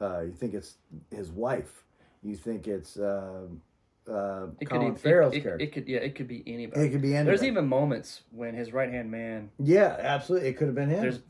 [0.00, 0.76] uh, you think it's
[1.10, 1.84] his wife.
[2.22, 3.60] You think it's um
[4.08, 5.64] uh, It could, Colin it, Farrell's it, it, character.
[5.64, 6.80] it could, yeah, it could be anybody.
[6.86, 7.26] It could be anybody.
[7.36, 9.50] There's even moments when his right hand man.
[9.58, 10.48] yeah, absolutely.
[10.48, 11.00] It could have been him.
[11.00, 11.20] There's,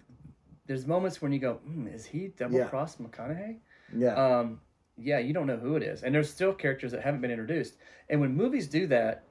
[0.66, 2.68] there's moments when you go, hmm, is he double Yeah.
[2.68, 3.56] cross McConaughey?
[3.94, 4.60] yeah, um,
[4.96, 7.76] yeah, you don't know who it is, and there's still characters that haven't been introduced.
[8.08, 9.24] And when movies do that,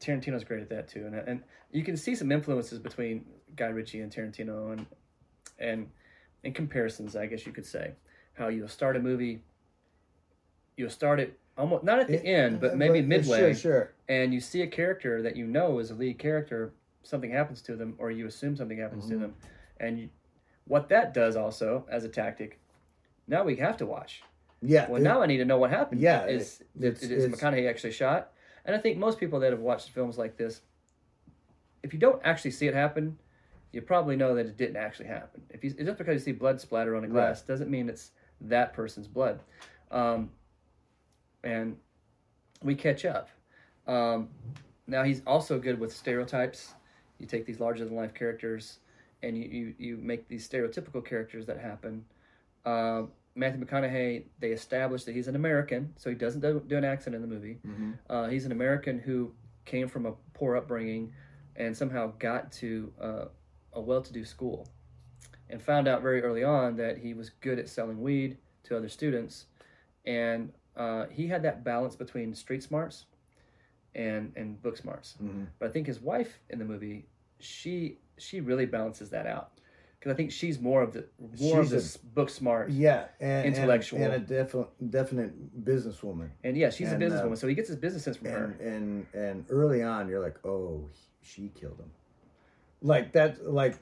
[0.00, 3.24] Tarantino's great at that too, and and you can see some influences between
[3.56, 4.86] Guy Ritchie and Tarantino, and
[5.58, 5.88] and
[6.44, 7.92] in comparisons, I guess you could say,
[8.34, 9.42] how you'll start a movie,
[10.76, 13.92] you'll start it almost not at the end, but maybe midway, Sure, sure.
[14.08, 17.76] and you see a character that you know is a lead character, something happens to
[17.76, 19.12] them, or you assume something happens Mm-hmm.
[19.14, 19.34] to them,
[19.80, 20.08] and you,
[20.66, 22.58] what that does also as a tactic.
[23.26, 24.22] Now we have to watch.
[24.62, 24.88] Yeah.
[24.88, 26.00] Well, it- now I need to know what happened.
[26.00, 28.32] Yeah, is it- it's- is, McConaughey actually shot?
[28.64, 30.60] And I think most people that have watched films like this,
[31.82, 33.18] if you don't actually see it happen,
[33.72, 35.42] you probably know that it didn't actually happen.
[35.50, 38.72] If you just because you see blood splatter on a glass doesn't mean it's that
[38.72, 39.40] person's blood.
[39.90, 40.30] Um,
[41.44, 41.76] and
[42.62, 43.28] we catch up.
[43.86, 44.28] Um,
[44.86, 46.74] now he's also good with stereotypes.
[47.18, 48.78] You take these larger than life characters,
[49.22, 52.04] and you, you, you make these stereotypical characters that happen.
[52.64, 53.02] Uh,
[53.34, 57.14] Matthew McConaughey, they establish that he's an American, so he doesn't do, do an accent
[57.14, 57.58] in the movie.
[57.66, 57.94] Mhm.
[58.10, 59.32] Uh, he's an American who
[59.64, 61.12] came from a poor upbringing
[61.56, 63.24] and somehow got to uh,
[63.74, 64.66] a well-to-do school
[65.50, 68.88] and found out very early on that he was good at selling weed to other
[68.88, 69.46] students
[70.04, 73.06] and uh, he had that balance between street smarts
[73.94, 75.46] and and book smarts Mhm.
[75.58, 77.06] but i think his wife in the movie
[77.40, 79.50] she she really balances that out
[79.98, 83.46] because i think she's more of the more She's of this book smart Yeah, and
[83.46, 84.00] and- Intellectual.
[84.02, 86.28] and, a definite definite businesswoman.
[86.44, 88.44] and yeah she's And, a uh, businesswoman so he gets his business sense from her
[88.60, 90.88] And and and early on, you're like, oh,
[91.22, 91.90] she killed him.
[92.80, 93.44] Like that.
[93.44, 93.74] Like,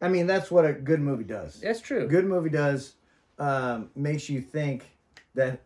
[0.00, 1.60] I mean, that's what a good movie does.
[1.60, 2.94] that's true good movie does
[3.38, 4.84] um, makes you think
[5.34, 5.60] that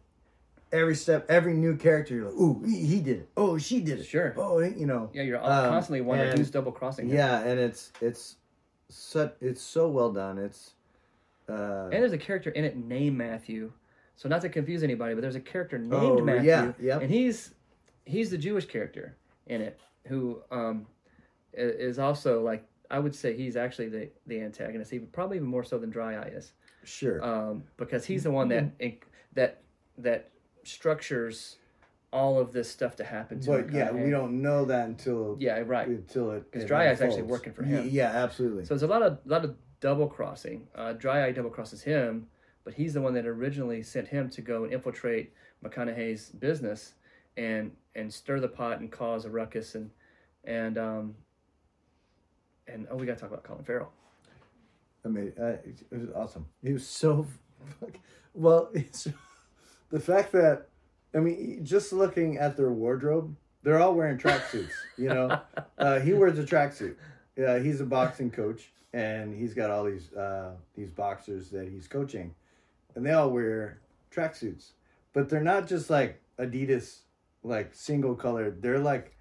[0.73, 3.29] every step, every new character, you're like, ooh, he, he did it.
[3.37, 4.05] Oh, she did it.
[4.05, 4.35] Sure.
[4.37, 5.11] Oh, you know.
[5.13, 8.37] yeah you're Um, constantly wondering and- who's double crossing him Yeah, and it's it's
[8.89, 10.39] such it's so well done.
[10.39, 10.73] It's
[11.49, 13.71] uh, and there's a character in it named matthew
[14.17, 17.03] so not to confuse anybody but there's a character named Oh, matthew yeah, yep.
[17.03, 17.55] and he's
[18.05, 20.87] he's the jewish character in it who um
[21.53, 25.63] is also like i would say he's actually the the antagonist even probably even more
[25.63, 26.53] so than dry eye is
[26.83, 27.23] sure.
[27.25, 29.03] um, because he's the one that inc-
[29.35, 29.63] that
[29.99, 30.31] that
[30.69, 31.57] structures
[32.13, 35.63] all of this stuff to happen to but yeah, we don't know that until yeah
[35.67, 38.65] right until it because dry eye's actually working for him Yeah, absolutely.
[38.65, 42.27] so there's a lot of lot of double crossing uh, dry eye double crosses him
[42.65, 45.33] but he's the one that originally sent him to go and infiltrate
[45.65, 46.95] mcconaughey's business
[47.37, 49.91] and and stir the pot and cause a ruckus and
[50.45, 51.15] and um
[52.69, 53.93] and oh we gotta talk about colin farrell
[55.05, 56.47] I mean, uh, it, was awesome.
[56.65, 57.27] He was so
[57.81, 58.01] fuck-
[58.35, 58.71] well.
[58.75, 59.07] It's
[59.91, 60.69] the fact that
[61.15, 64.73] I mean, just looking at their wardrobe, they're all wearing tracksuits.
[64.99, 65.41] You know,
[65.79, 66.97] uh, he wears a tracksuit.
[67.37, 71.87] Yeah, he's a boxing coach, and he's got all these uh, these boxers that he's
[71.89, 72.35] coaching,
[72.95, 74.73] and they all wear tracksuits.
[75.13, 76.99] But they're not just like Adidas,
[77.43, 78.61] like single colored.
[78.63, 79.17] They're like,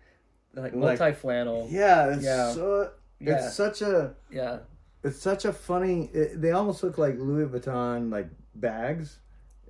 [0.54, 2.52] like Like- multi flannel yeah, it's Yeah.
[2.52, 2.92] so.
[3.20, 3.46] Yeah.
[3.46, 4.60] It's such a yeah
[5.02, 6.10] it's such a funny.
[6.14, 9.20] It, they almost look like Louis Vuitton like bags.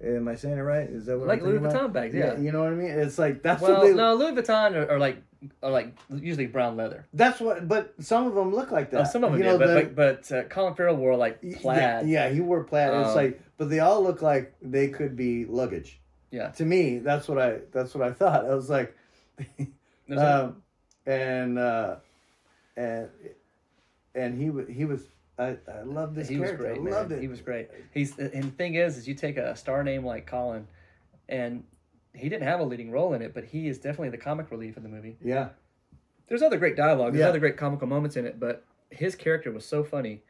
[0.03, 0.89] Am I saying it right?
[0.89, 1.73] Is that what Like I'm Louis about?
[1.73, 2.37] Vuitton bags, yeah.
[2.37, 2.89] You know what I mean?
[2.91, 3.93] It's like that's Well, what they.
[3.93, 5.21] no, Louis Vuitton are, are like
[5.63, 7.05] are like usually brown leather.
[7.13, 7.67] That's what.
[7.67, 9.01] But some of them look like that.
[9.01, 11.39] Oh, some of them you do, know, but but, but uh, Colin Farrell wore like
[11.41, 12.07] yeah, plaid.
[12.09, 12.93] Yeah, he wore plaid.
[12.93, 15.99] it's Um, like, but they all look like they could be luggage.
[16.31, 16.49] Yeah.
[16.49, 17.59] To me, that's what I.
[17.71, 18.45] That's what I thought.
[18.45, 18.95] I was like,
[20.17, 20.61] um,
[21.05, 21.95] and uh,
[22.75, 23.09] and
[24.13, 25.01] and he was he was.
[25.37, 26.65] I I love this he was character.
[26.67, 26.93] great, I man.
[26.93, 27.21] loved it.
[27.21, 27.69] He was great.
[27.93, 30.67] He's and the thing is, is you take a star name like Colin,
[31.27, 31.63] and
[32.13, 34.77] he didn't have a leading role in it, but he is definitely the comic relief
[34.77, 35.17] in the movie.
[35.21, 35.49] Yeah.
[36.27, 37.13] There's other great dialogue.
[37.13, 37.29] There's Yeah.
[37.29, 40.23] other great comical moments in it, but his character was so funny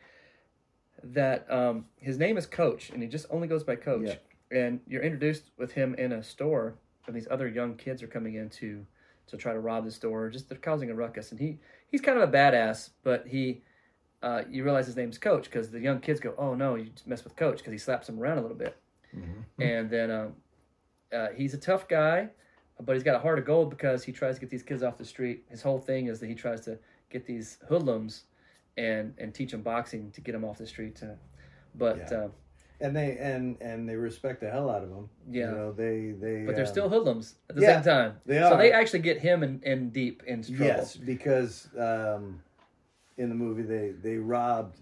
[1.04, 4.08] that um, his name is Coach, and he just only goes by Coach.
[4.08, 4.16] Yeah.
[4.52, 6.76] And you're introduced with him in a store,
[7.08, 8.86] and these other young kids are coming in to
[9.28, 10.30] to try to rob the store.
[10.30, 13.62] Just they're causing a ruckus, and he he's kind of a badass, but he.
[14.26, 17.24] Uh, you realize his name's Coach because the young kids go, "Oh no, you mess
[17.24, 18.76] with Coach," because he slaps him around a little bit,
[19.60, 20.34] and then um,
[21.14, 22.30] uh, he's a tough guy,
[22.82, 24.98] but he's got a heart of gold because he tries to get these kids off
[24.98, 25.46] the street.
[25.50, 26.80] His whole thing is that he tries to
[27.12, 28.24] get these hoodlums
[28.78, 30.96] and and teach them boxing to get them off the street.
[30.98, 31.16] To,
[31.76, 32.18] but Yeah.
[32.18, 32.28] uh,
[32.82, 35.10] and they and and they respect the hell out of him.
[35.30, 35.52] Yeah.
[35.52, 36.44] you know they they.
[36.46, 38.16] but they're um, still hoodlums at the yeah, same time.
[38.26, 40.66] they So they actually get him in, in deep in trouble.
[40.66, 42.42] yes because um,
[43.18, 44.80] in the movie they they robbed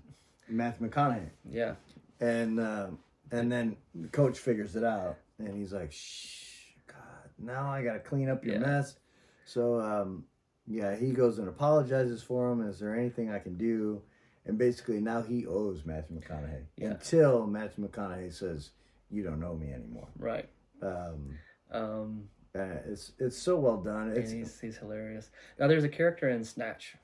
[0.50, 1.76] Matthew McConaughey Yeah.
[2.20, 3.00] and um,
[3.32, 7.94] and then the coach figures it out and he's like, "Shh, God, now I got
[7.94, 8.60] to clean up your Yeah.
[8.62, 8.98] mess."
[9.46, 10.26] So um,
[10.68, 12.62] yeah, he goes and apologizes for him.
[12.68, 14.02] Is there anything I can do?
[14.46, 16.88] And basically now he owes Matthew McConaughey Yeah.
[16.92, 18.72] until Matthew McConaughey says,
[19.10, 20.50] "You don't know me anymore." Right.
[20.82, 21.38] Um,
[21.72, 24.12] Um, uh, it's it's so well done.
[24.16, 25.32] It's he's he's hilarious.
[25.60, 26.96] Now there's a character in Snatch,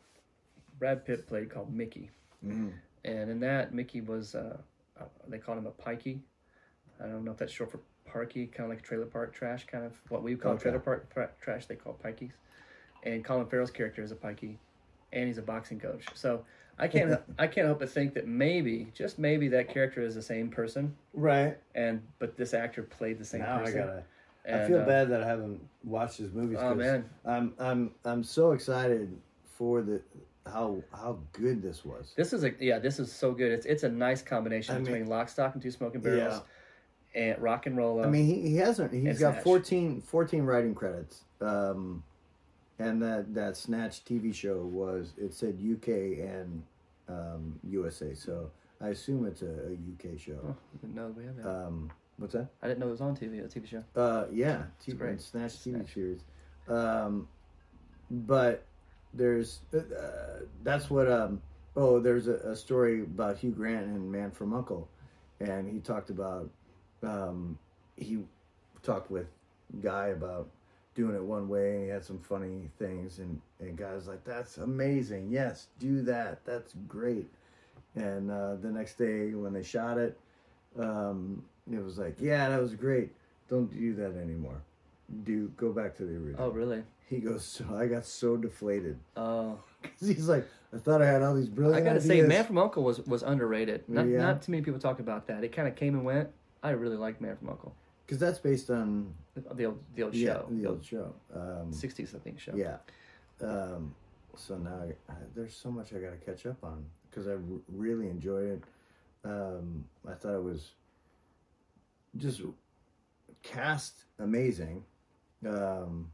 [0.79, 2.09] Brad Pitt played called Mickey,
[2.45, 2.71] Mhm.
[3.03, 4.57] and in that Mickey was uh,
[4.99, 6.21] uh, they called him a pikey.
[6.99, 9.85] I don't know if that's short for parky, kind of like trailer park trash, kind
[9.85, 10.63] of what we call Okay.
[10.63, 11.65] trailer park tra- trash.
[11.65, 12.31] They call pikeys,
[13.03, 14.57] and Colin Farrell's character is a pikey,
[15.13, 16.05] and he's a boxing coach.
[16.15, 16.43] So
[16.77, 20.21] I can't I can't help but think that maybe just maybe that character is the
[20.21, 23.57] same person, right and but this actor played the same now.
[23.57, 23.79] I person.
[23.79, 24.03] gotta.
[24.47, 26.57] I feel uh, bad that I haven't watched his movies.
[26.61, 29.15] Oh man, I'm I'm I'm so excited
[29.57, 30.01] for the
[30.51, 32.13] how how good this was.
[32.15, 32.79] This is a yeah.
[32.79, 33.51] This is so good.
[33.51, 36.41] It's it's a nice combination I mean- between Lock, Stock, and Two Smoking Barrels,
[37.15, 38.05] and RocknRolla.
[38.05, 38.93] I mean, he, he hasn't.
[38.93, 39.43] He's got Snatch.
[39.43, 41.23] 14, 14 writing credits.
[41.41, 42.03] Um,
[42.79, 45.87] and that that Snatch TV show was it said UK
[46.27, 46.63] and
[47.07, 48.13] um, USA.
[48.13, 50.39] So I assume it's a, a UK show.
[50.47, 50.55] oh,
[50.93, 51.49] know we that.
[51.49, 52.47] Um, what's that?
[52.61, 53.43] I didn't know it was on TV.
[53.43, 53.83] A TV show.
[53.95, 55.21] Uh, yeah, T- great.
[55.21, 55.93] Snatch TV Snatch.
[55.93, 56.21] series.
[56.67, 57.27] Um,
[58.11, 58.65] but
[59.13, 61.41] there's uh, that's what um
[61.75, 64.87] oh there's a, a story about Hugh Grant and Man from Uncle,
[65.39, 66.49] and he talked about
[67.03, 67.57] um
[67.95, 68.19] he
[68.83, 69.27] talked with
[69.81, 70.49] Guy about
[70.95, 73.19] doing it one way and he had some funny things.
[73.19, 75.29] And and guys like that's amazing.
[75.29, 76.45] Yes do that.
[76.45, 77.29] That's great.
[77.95, 80.17] And uh, the next day when they shot it
[80.77, 83.11] um, it was like yeah that was great.
[83.49, 84.61] Don't do that anymore
[85.23, 86.83] do go back to the original Oh, really?
[87.07, 91.21] he goes so i got so deflated Oh, 'Cause he's like i thought i had
[91.23, 91.83] all these brilliant.
[91.83, 92.21] I gotta say.
[92.21, 93.83] Man from Uncle was was underrated.
[93.87, 94.17] Not Yeah.
[94.19, 95.43] not too many people talk about that.
[95.43, 96.29] It kind of came and went.
[96.61, 97.73] I really liked Man from Uncle,
[98.05, 99.13] because that's based on
[99.55, 102.53] the old the old yeah show, the old show um, '60s I think show.
[102.55, 102.77] Yeah.
[103.41, 103.95] Um,
[104.35, 107.31] so now I, I, there's so much I got to catch up on because I
[107.33, 108.63] r- really enjoyed it.
[109.23, 110.71] Um, I thought it was
[112.17, 112.41] just
[113.43, 114.83] cast amazing,
[115.47, 116.11] um,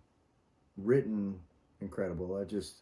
[0.77, 1.39] written
[1.81, 2.37] incredible.
[2.37, 2.77] I just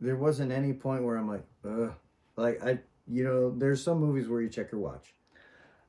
[0.00, 1.92] there wasn't any point where I'm like, ugh,
[2.36, 5.14] like I, you know, there's some movies where you check your watch.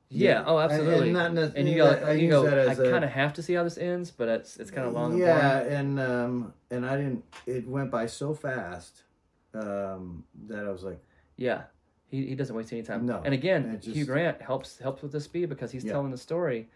[0.09, 1.11] Yeah, oh, And- and absolutely.
[1.11, 2.45] not And you go, I you go.
[2.69, 5.13] I kind of have to see how this ends, but it's it's kind of long.
[5.13, 9.03] and yeah and um and i didn't it went by so fast
[9.55, 10.99] um that i was like
[11.35, 11.63] yeah.
[12.09, 13.07] He, he doesn't waste any time.
[13.07, 15.93] No, and again, just- Hugh Grant helps helps with the speed because he's Yeah.
[15.93, 16.69] telling the story.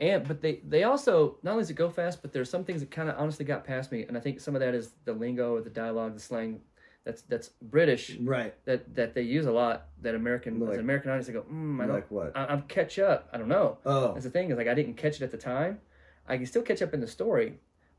[0.00, 2.80] And but they they also not only does it go fast, but there's some things
[2.80, 5.12] that kind of honestly got past me, and I think some of that is the
[5.12, 6.60] lingo or the dialogue, the slang.
[7.04, 9.88] That's that's British right that that they use a lot.
[10.02, 12.62] That American as an American audience, they go, mm, I don't, like what I, I'm
[12.62, 13.28] catch up.
[13.32, 13.78] I don't know.
[13.86, 15.80] oh That's the thing is like I didn't catch it at the time.
[16.28, 17.58] I can still catch up in the story,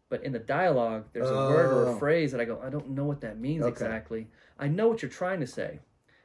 [0.10, 1.96] but in the dialogue, there's a word or Oh.
[1.96, 3.72] a phrase that I go, I don't know what that means Okay.
[3.72, 4.28] exactly.
[4.60, 5.80] I know what you're trying to say,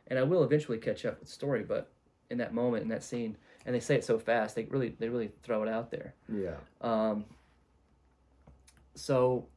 [0.07, 1.63] and I will eventually catch up with the story.
[1.65, 1.91] But
[2.31, 3.37] in that moment, in that scene,
[3.67, 6.15] and they say it so fast, they really they really throw it out there.
[6.33, 7.27] yeah Um,
[8.95, 9.49] so,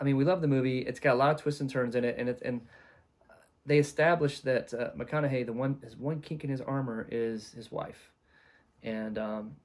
[0.00, 0.78] I mean, we love the movie.
[0.80, 2.60] It's got a lot of twists and turns in it, and it and
[3.66, 7.72] they established that uh, McConaughey, the one his one kink in his armor is his
[7.72, 8.12] wife,
[8.82, 9.56] and um,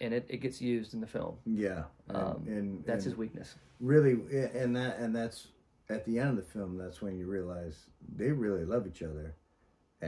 [0.00, 1.36] and it, it gets used in the film.
[1.46, 3.54] yeah and, Um, and That's and his weakness.
[3.80, 4.12] really
[4.54, 5.48] and that and that's
[5.88, 7.86] at the end of the film that's when you realize
[8.16, 9.34] they really love each other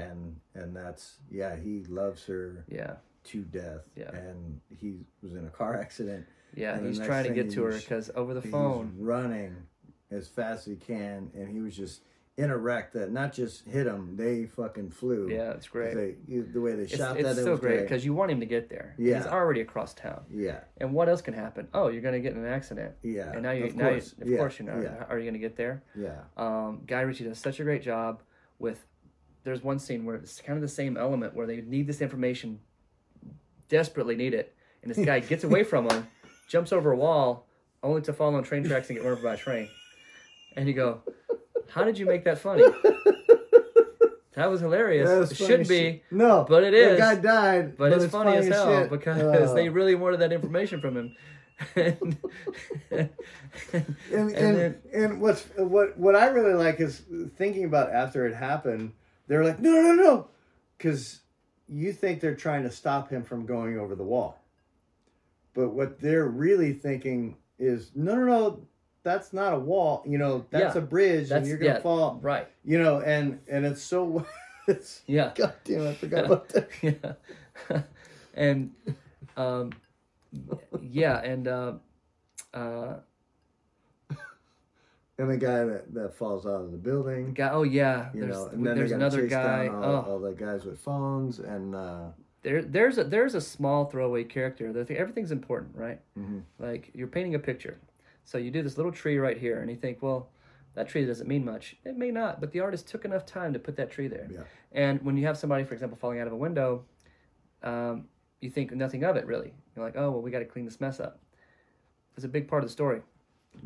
[0.02, 4.10] and and that's yeah he loves her Yeah, to death Yeah.
[4.14, 6.76] and he was in a car accident yeah.
[6.76, 8.94] And he's trying to get to her because over the He's phone.
[8.98, 9.54] running
[10.10, 12.00] as fast as he can, and he was just
[12.38, 15.28] in a wreck that not just hit him, they fucking flew.
[15.28, 15.94] Yeah, it's great.
[15.94, 17.82] They, the way they It's, shot it's that, it so was great great.
[17.82, 18.94] because you want him to get there.
[18.96, 19.18] Yeah.
[19.18, 20.22] He's already across town.
[20.32, 21.68] Yeah, And what else can happen?
[21.74, 22.94] Oh, you're going to get in an accident.
[23.02, 23.30] yeah.
[23.32, 24.82] And now you, of now course, you, of yeah, course, you're not.
[24.82, 25.82] Yeah, Are you going to get there?
[25.94, 28.22] yeah, Um, Guy Ritchie does such a great job
[28.58, 28.86] with.
[29.48, 32.60] There's one scene where it's kind of the same element where they need this information,
[33.70, 36.06] desperately need it, and this guy gets away from them,
[36.50, 37.46] jumps over a wall,
[37.82, 39.70] only to fall on train tracks and get run over by a train.
[40.54, 41.00] And you go,
[41.70, 42.62] "How did you make that funny?"
[44.34, 45.08] That was hilarious.
[45.08, 46.02] That was it should be.
[46.12, 46.92] No, but it is.
[46.92, 48.90] The guy died, but, it's, funny, as hell shit.
[48.90, 49.54] because Oh.
[49.54, 51.16] they really wanted that information from him.
[51.74, 52.16] and,
[52.92, 53.10] and
[53.72, 57.02] and and, then- and what's what what I really like is
[57.36, 58.92] thinking about after it happened.
[59.28, 60.28] They're like, no, no, no,
[60.76, 61.20] because
[61.68, 64.40] you think they're trying to stop him from going over the wall,
[65.54, 68.60] but what they're really thinking is, no, no, no,
[69.02, 70.02] that's not a wall.
[70.06, 72.18] You know, that's Yeah, a bridge, and you're gonna yeah, fall.
[72.22, 72.48] right.
[72.64, 74.26] You know, and and it's so.
[74.68, 75.32] It's, Yeah.
[75.36, 76.68] God damn, I forgot about that.
[76.82, 77.82] yeah.
[78.34, 78.72] and
[79.34, 79.72] um,
[80.82, 81.72] yeah, and uh,
[82.52, 82.96] uh,
[85.18, 87.34] And the guy that, that falls out of the building.
[87.34, 87.50] guy.
[87.50, 89.66] Oh yeah, You there's know, and then there's another guy.
[89.66, 92.06] all, Oh, all the guys with phones, and uh,
[92.42, 94.72] there there's a there's a small throwaway character.
[94.72, 96.00] The thing- Everything's important, right?
[96.16, 96.42] mhm.
[96.60, 97.78] Like you're painting a picture,
[98.24, 100.28] so you do this little tree right here, and you think, well,
[100.74, 101.74] that tree doesn't mean much.
[101.84, 104.28] It may not, but the artist took enough time to put that tree there.
[104.30, 104.42] Yeah.
[104.70, 106.84] And when you have somebody, for example, falling out of a window,
[107.64, 108.04] um,
[108.40, 109.52] you think nothing of it really.
[109.74, 111.18] You're like, oh well, we got to clean this mess up.
[112.14, 113.02] It's a big part of the story.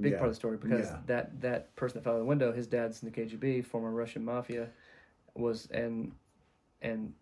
[0.01, 0.19] Big Yeah.
[0.19, 1.01] part of the story because Yeah.
[1.07, 3.91] that that person that fell out of the window, his dad's in the KGB, former
[3.91, 4.71] Russian mafia,
[5.35, 6.13] was and
[6.81, 7.15] and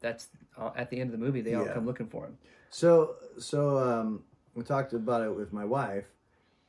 [0.00, 2.36] that's uh, at the end of the movie they all come looking for him.
[2.68, 4.24] So so um,
[4.54, 6.06] we talked about it with my wife.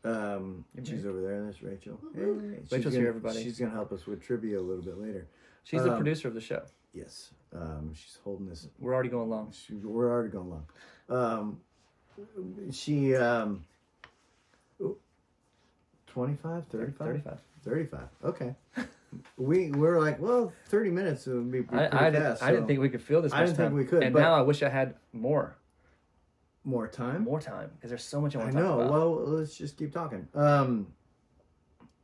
[0.04, 1.46] Um, she's over there.
[1.46, 2.00] That's Rachel.
[2.16, 2.22] Hey.
[2.22, 3.44] Rachel's gonna, here, everybody.
[3.44, 5.28] She's gonna help us with trivia a little bit later.
[5.64, 6.64] She's the Um, producer of the show.
[6.94, 8.68] Yes, um, she's holding this.
[8.80, 9.52] We're already going long.
[9.52, 10.66] She, we're already going long.
[11.08, 11.62] Um,
[12.72, 13.64] she um,
[16.12, 17.08] 25, 35?
[17.08, 17.38] 35.
[17.64, 18.00] 35.
[18.26, 18.56] Okay.
[19.38, 22.44] we we're like, well, 30 minutes would be pretty I, I, didn't, fast.
[22.44, 23.32] I didn't think we could feel this.
[23.34, 25.56] I much didn't think we could, and now I wish I had more,
[26.64, 27.24] more time.
[27.24, 28.80] more time because there's so much I want to talk know.
[28.82, 28.92] about.
[28.92, 30.28] Well, let's just keep talking.
[30.34, 30.88] Um,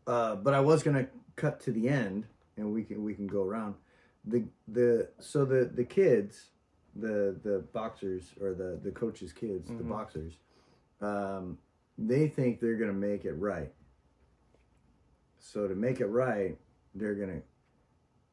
[0.06, 3.44] uh, but I was gonna cut to the end, and we can we can go
[3.44, 3.76] around.
[4.26, 6.46] The the so the the kids,
[6.96, 9.90] the the boxers or the the coaches' kids, the Mhm.
[9.90, 10.34] boxers,
[11.02, 11.58] um,
[11.98, 13.74] they think they're gonna make it right.
[15.48, 16.58] So to make it right,
[16.94, 17.42] they're gonna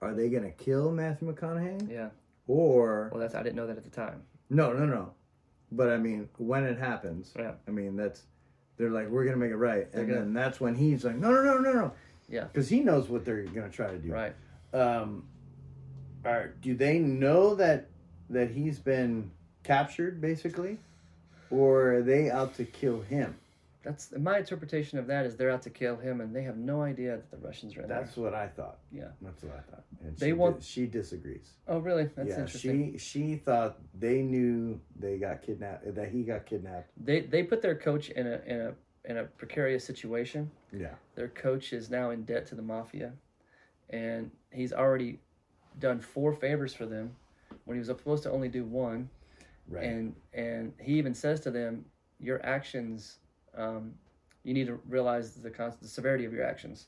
[0.03, 2.09] are they gonna kill Matthew McConaughey Yeah.
[2.49, 4.23] or Well, that's I didn't know that at the time.
[4.51, 5.12] no no no,
[5.71, 7.53] but I mean when it happens, Yeah.
[7.69, 8.25] I mean that's
[8.77, 11.17] they're like we're gonna make it right, They're and gonna- then that's when he's like
[11.17, 11.93] no no no no no
[12.29, 12.45] Yeah.
[12.45, 14.12] because he knows what they're gonna try to do.
[14.12, 14.35] Right.
[14.73, 15.29] Um,
[16.27, 16.61] All right.
[16.61, 17.87] do they know that
[18.29, 19.31] that he's been
[19.62, 20.79] captured basically,
[21.51, 23.37] or are they out to kill him?
[23.85, 26.82] That's my interpretation of that is they're out to kill him, and they have no
[26.82, 28.78] idea that the Russians are in That's what I thought.
[28.91, 29.09] Yeah.
[29.20, 29.85] that's what I thought.
[30.03, 31.51] And They she want- di- she disagrees.
[31.68, 32.05] Oh, really?
[32.16, 32.93] That's yeah, interesting.
[32.93, 36.91] she she thought they knew they got kidnapped that he got kidnapped.
[36.97, 38.74] They they put their coach in a in a
[39.05, 40.51] in a precarious situation.
[40.72, 43.12] Yeah, Their coach is now in debt to the mafia,
[43.91, 45.20] and he's already
[45.78, 47.14] done four favors for them
[47.66, 49.11] when he was supposed to only do one.
[49.68, 49.85] right.
[49.85, 51.85] And and he even says to them,
[52.18, 53.18] "Your actions,
[53.57, 53.94] um,
[54.42, 56.86] you need to realize the con- the severity of your actions."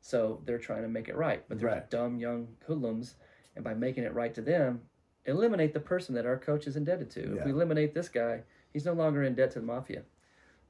[0.00, 1.90] So they're trying to make it right, but they're Right.
[1.90, 3.16] dumb young hoodlums,
[3.56, 4.82] and by making it right to them,
[5.24, 7.36] eliminate the person that our coach is indebted to.
[7.36, 8.42] If we eliminate this guy,
[8.72, 10.02] he's no longer in debt to the mafia.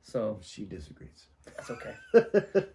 [0.02, 1.26] So she disagrees.
[1.44, 1.94] that's okay.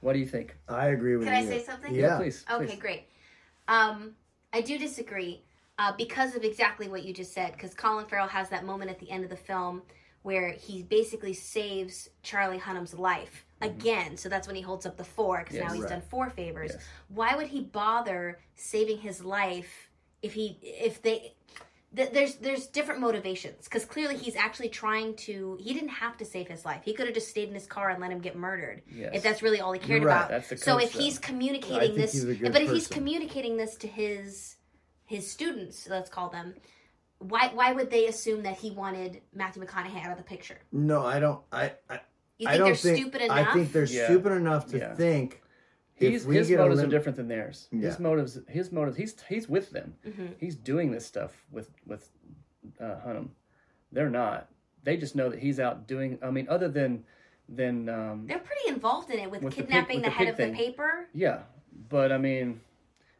[0.00, 0.56] What do you think?
[0.68, 1.32] I agree with you.
[1.32, 1.94] Can I say something?
[1.94, 2.18] Yeah.
[2.18, 2.44] please.
[2.50, 2.78] Okay, please.
[2.78, 3.08] great.
[3.66, 4.12] Um,
[4.52, 5.42] I do disagree
[5.78, 7.52] uh, because of exactly what you just said.
[7.52, 9.82] Because Colin Farrell has that moment at the end of the film
[10.26, 13.72] where he basically saves Charlie Hunnam's life mm-hmm.
[13.72, 14.16] again.
[14.16, 15.64] So that's when he holds up the four because Yes.
[15.68, 15.90] now he's Right.
[15.90, 16.72] done four favors.
[16.74, 16.84] Yes.
[17.06, 19.88] Why would he bother saving his life
[20.22, 21.36] if he if they
[21.94, 26.24] th- there's there's different motivations because clearly he's actually trying to he didn't have to
[26.24, 28.34] save his life he could have just stayed in his car and let him get
[28.34, 29.12] murdered Yes.
[29.14, 30.16] if that's really all he cared right.
[30.16, 31.26] about That's the so coach, if he's though.
[31.26, 34.56] I communicating think this he's a good but if he's communicating this to his
[35.04, 36.54] his students let's call them
[37.18, 41.04] why why would they assume that he wanted Matthew McConaughey out of the picture No,
[41.04, 41.40] I don't.
[41.52, 42.00] I I,
[42.38, 42.96] you I think don't they're think.
[42.98, 44.04] stupid enough I think they're Yeah.
[44.06, 44.94] stupid enough to Yeah.
[44.94, 45.42] think.
[45.98, 47.68] if He's, his motives lim- are different than theirs.
[47.72, 48.98] His motives, his motives.
[48.98, 49.94] He's he's with them.
[50.06, 50.34] Mhm.
[50.38, 52.10] He's doing this stuff with with
[52.80, 53.28] uh, Hunnam.
[53.92, 54.48] They're not.
[54.84, 56.18] They just know that he's out doing.
[56.22, 57.04] I mean, other than
[57.48, 60.14] than um, they're pretty involved in it with, With the pig- kidnapping with the, the
[60.16, 60.52] head of thing.
[60.52, 61.42] the paper yeah.
[61.88, 62.60] But I mean,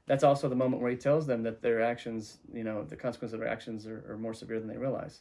[0.06, 3.34] that's also the moment where he tells them that their actions, you know, the consequences
[3.34, 5.20] of their actions are, are more severe than they realize.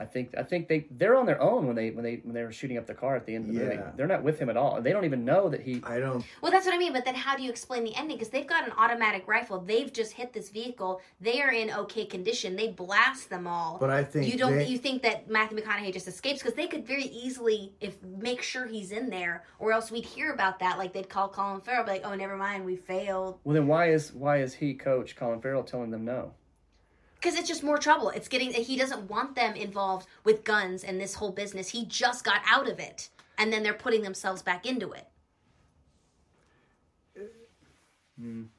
[0.00, 2.42] I think I think they they're on their own when they when they when they
[2.42, 3.76] were shooting up the car at the end of the movie.
[3.76, 3.90] Yeah.
[3.96, 4.82] They're not with him at all.
[4.82, 5.80] They don't even know that he.
[5.84, 6.24] I don't.
[6.42, 6.92] Well, that's what I mean.
[6.92, 8.16] But then, how do you explain the ending?
[8.16, 9.60] Because they've got an automatic rifle.
[9.60, 11.00] They've just hit this vehicle.
[11.20, 12.56] They are in okay condition.
[12.56, 13.76] They blast them all.
[13.78, 14.56] But I think you don't.
[14.56, 18.42] they- You think that Matthew McConaughey just escapes because they could very easily, if make
[18.42, 20.76] sure he's in there, or else we'd hear about that.
[20.76, 23.90] Like they'd call Colin Farrell, be like, "Oh, never mind, we failed." Well, then why
[23.90, 26.32] is why is he coach Colin Farrell telling them no?
[27.24, 28.10] Because it's just more trouble.
[28.10, 28.52] It's getting.
[28.52, 31.70] He doesn't want them involved with guns and this whole business.
[31.70, 33.08] He just got out of it,
[33.38, 35.06] and then they're putting themselves back into it.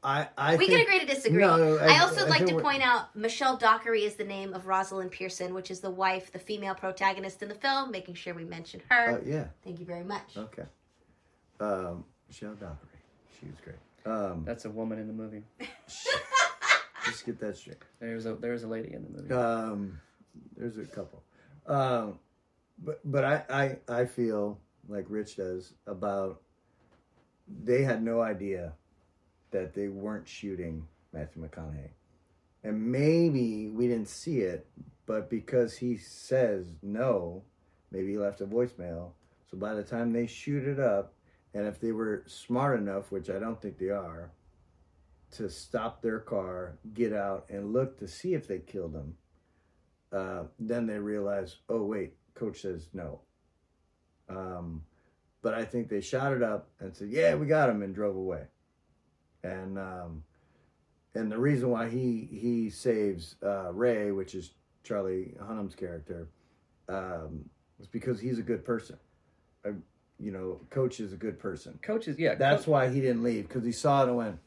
[0.04, 1.44] I I We think, can agree to disagree.
[1.44, 4.56] No, I, I- also I like think to point out Michelle Dockery is the name
[4.56, 7.92] of Rosalind Pearson, which is the wife, the female protagonist in the film.
[7.92, 9.20] Making sure we mention her.
[9.20, 9.46] Uh, yeah.
[9.64, 10.36] Thank you very much.
[10.36, 10.64] Okay.
[11.60, 13.00] Um, Michelle Dockery.
[13.40, 14.12] She was great.
[14.12, 15.44] Um, That's a woman in the movie.
[17.06, 17.78] just get that straight.
[18.00, 19.34] There's a there's a lady in the movie.
[19.34, 20.00] Um,
[20.58, 21.24] there's a couple.
[21.68, 22.20] Um,
[22.84, 26.42] but but I, I I feel like Rich does about
[27.48, 28.74] they had no idea
[29.52, 31.92] that they weren't shooting Matthew McConaughey,
[32.64, 34.68] and maybe we didn't see it,
[35.06, 37.44] but because he says no,
[37.92, 39.12] maybe he left a voicemail.
[39.50, 41.14] So by the time they shoot it up,
[41.54, 44.32] and if they were smart enough, which I don't think they are,
[45.32, 49.16] to stop their car, get out, and look to see if they killed him,
[50.12, 53.22] uh, then they realize, oh wait, coach says no.
[54.30, 54.84] Um,
[55.42, 58.16] but I think they shot it up and said, yeah, we got him, and drove
[58.16, 58.44] away.
[59.44, 60.24] And um,
[61.14, 64.52] and the reason why he he saves uh, Ray, which is
[64.84, 66.30] Charlie Hunnam's character,
[66.90, 67.46] um,
[67.78, 68.98] was because he's a good person.
[69.66, 69.72] Uh,
[70.20, 71.78] you know, coach is a good person.
[71.82, 74.40] Coach is yeah, That's co- why he didn't leave because he saw it and went,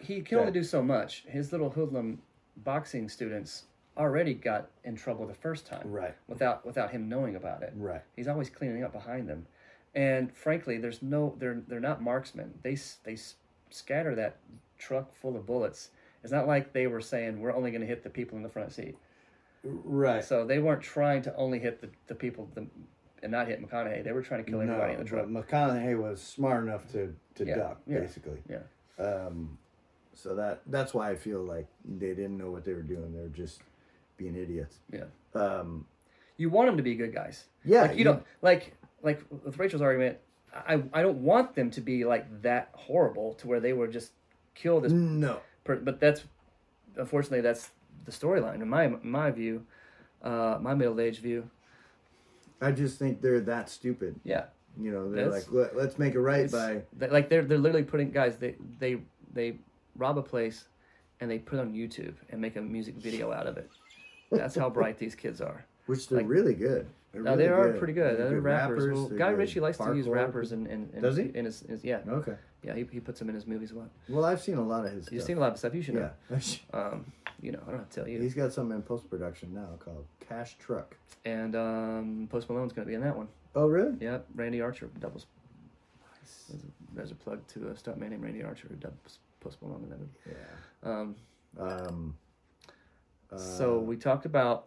[0.00, 1.24] he can only do so much.
[1.28, 2.20] His little hoodlum
[2.56, 3.64] boxing students
[3.96, 7.72] already got in trouble the first time right, without without him knowing about it.
[7.76, 9.46] right, He's always cleaning up behind them,
[9.94, 12.54] and frankly, there's no they're they're not marksmen.
[12.62, 13.16] They they
[13.70, 14.36] scatter that
[14.78, 15.90] truck full of bullets.
[16.22, 18.48] It's not like they were saying we're only going to hit the people in the
[18.48, 18.96] front seat.
[19.62, 20.22] right.
[20.24, 22.66] So they weren't trying to only hit the, the people the
[23.22, 24.02] and not hit McConaughey.
[24.02, 25.26] They were trying to kill everybody in the truck.
[25.30, 28.38] but McConaughey was smart enough to to Yeah, duck, yeah, basically.
[28.48, 28.58] yeah.
[28.98, 29.58] Um,
[30.22, 33.12] so that that's why I feel like they didn't know what they were doing.
[33.14, 33.62] They were just
[34.16, 34.76] being idiots.
[34.92, 35.04] Yeah.
[35.34, 35.86] Um,
[36.36, 37.44] You want them to be good guys.
[37.64, 37.82] yeah.
[37.82, 40.18] like you don't like like with Rachel's argument.
[40.54, 44.12] I I don't want them to be like that horrible to where they would just
[44.54, 44.92] kill this.
[44.92, 45.40] No.
[45.64, 46.24] Per, but that's
[46.96, 47.70] unfortunately that's
[48.04, 49.64] the storyline in my my view,
[50.22, 51.48] uh, my middle aged view.
[52.60, 54.20] I just think they're that stupid.
[54.24, 54.44] Yeah,
[54.78, 56.82] You know, they're That's- like, Let, let's make it right by.
[56.98, 58.98] they- like they're they're literally putting guys they they
[59.32, 59.58] they
[59.96, 60.66] rob a place
[61.20, 63.70] and they put it on YouTube and make a music video out of it.
[64.30, 65.64] That's how bright these kids are.
[65.86, 66.86] Which they're like- really good.
[67.12, 67.78] They're No, really they are good.
[67.78, 68.18] pretty good.
[68.20, 68.92] They're, rappers.
[68.92, 71.30] Well, they're Guy good Ritchie likes to use rappers in, in Does he?
[71.34, 72.36] in his, his yeah Okay.
[72.62, 73.88] yeah he, he puts them in his movies a lot.
[74.08, 75.26] Well, I've seen a lot of his You've stuff.
[75.26, 75.74] seen a lot of stuff.
[75.74, 76.10] You should know.
[76.30, 76.38] yeah.
[76.72, 77.04] Um,
[77.42, 78.20] you know, I don't have to tell you.
[78.20, 80.94] He's got something in post production now called Cash Truck.
[81.24, 83.28] And um, Post Malone's going to be in that one.
[83.56, 83.94] Oh, really?
[84.00, 85.26] Yep, Randy Archer doubles.
[86.48, 89.82] There's a, there's a plug to a stuntman named Randy Archer who doubles Post Malone
[89.84, 90.12] in that movie.
[90.26, 90.90] Yeah.
[90.90, 91.16] Um,
[91.58, 92.16] Um,
[93.36, 94.66] so uh, we talked about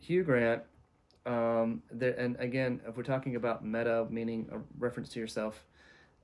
[0.00, 0.62] Hugh Grant.
[1.26, 5.64] Um, there, and again, if we're talking about meta, meaning a reference to yourself,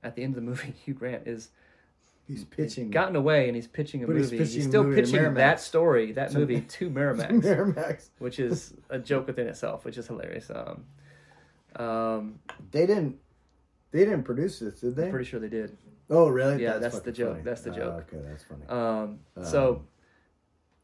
[0.03, 1.49] at the end of the movie, Hugh Grant is
[2.27, 2.89] he's pitching.
[2.91, 4.19] gotten away and he's pitching a movie.
[4.19, 8.09] he's pitching a still movie pitching that story, that movie to Miramax, Miramax.
[8.19, 10.49] which is a joke within itself, which is hilarious.
[10.53, 10.85] Um,
[11.83, 12.39] um,
[12.71, 13.17] They didn't.
[13.91, 15.05] They didn't produce this, did they?
[15.05, 15.77] I'm pretty sure they did.
[16.11, 16.61] Oh, really?
[16.61, 17.31] Yeah, that's fucking the joke.
[17.31, 17.43] funny.
[17.43, 18.13] That's the Oh, joke.
[18.13, 18.65] okay, that's funny.
[18.67, 19.87] Um, so, Um,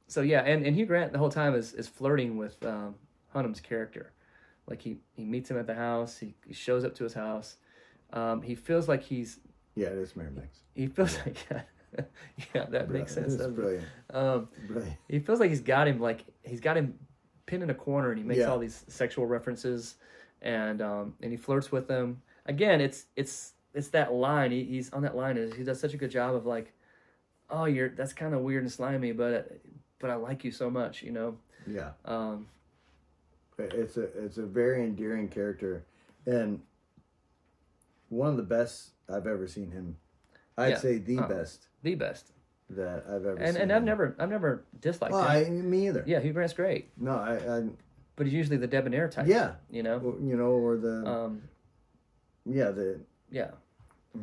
[0.08, 2.96] so yeah, and, and Hugh Grant the whole time is, is flirting with um,
[3.34, 4.14] Hunnam's character.
[4.68, 6.18] Like he, he meets him at the house.
[6.18, 7.58] He, he shows up to his house.
[8.14, 9.40] Um, he feels like he's
[9.76, 10.48] yeah, it is Miramax.
[10.74, 11.38] he feels like
[12.56, 13.34] yeah, that makes sense.
[13.36, 13.54] It?
[13.56, 13.86] brilliant.
[14.14, 14.98] Um, Brilliant.
[15.10, 16.98] he feels like he's got him like he's got him
[17.46, 18.48] pinned in a corner, and he makes Yeah.
[18.52, 19.96] all these sexual references,
[20.42, 22.22] and um, and he flirts with them.
[22.46, 24.52] Again, it's it's it's that line.
[24.52, 25.38] He, he's on that line.
[25.38, 26.74] Is he does such a good job of like,
[27.50, 29.60] oh, you're that's kind of weird and slimy, but
[30.00, 31.38] but I like you so much, you know.
[31.66, 32.48] Yeah, Um,
[33.58, 35.84] it's a it's a very endearing character,
[36.26, 36.62] and
[38.10, 39.98] one of the best I've ever seen him.
[40.58, 40.78] I'd Yeah.
[40.78, 42.32] say the Uh, best the best,
[42.70, 43.62] that I've ever and seen.
[43.64, 43.86] and I've him.
[43.86, 45.28] never I've never disliked Oh, him.
[45.30, 46.04] I, me either.
[46.08, 47.70] Yeah, Hugh Grant's great, No, I, I
[48.16, 49.28] but he's usually the debonair type.
[49.28, 50.00] yeah, you know.
[50.00, 51.42] Or, you know, or the Um,
[52.46, 53.00] yeah the
[53.30, 53.52] yeah,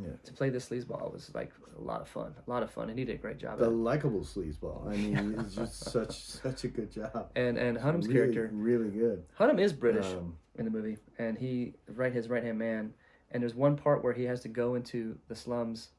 [0.03, 2.91] yeah to play this sleazeball was like a lot of fun, a lot of fun,
[2.91, 3.59] and he did a great job.
[3.59, 4.87] the likable sleazeball.
[4.89, 7.31] I mean, it's just such such a good job.
[7.37, 9.25] And and Hunnam's really, character, really good.
[9.39, 12.93] Hunnam is British Um, in the movie, and he right his right hand man.
[13.31, 15.91] And there's one part where he has to go into the slums,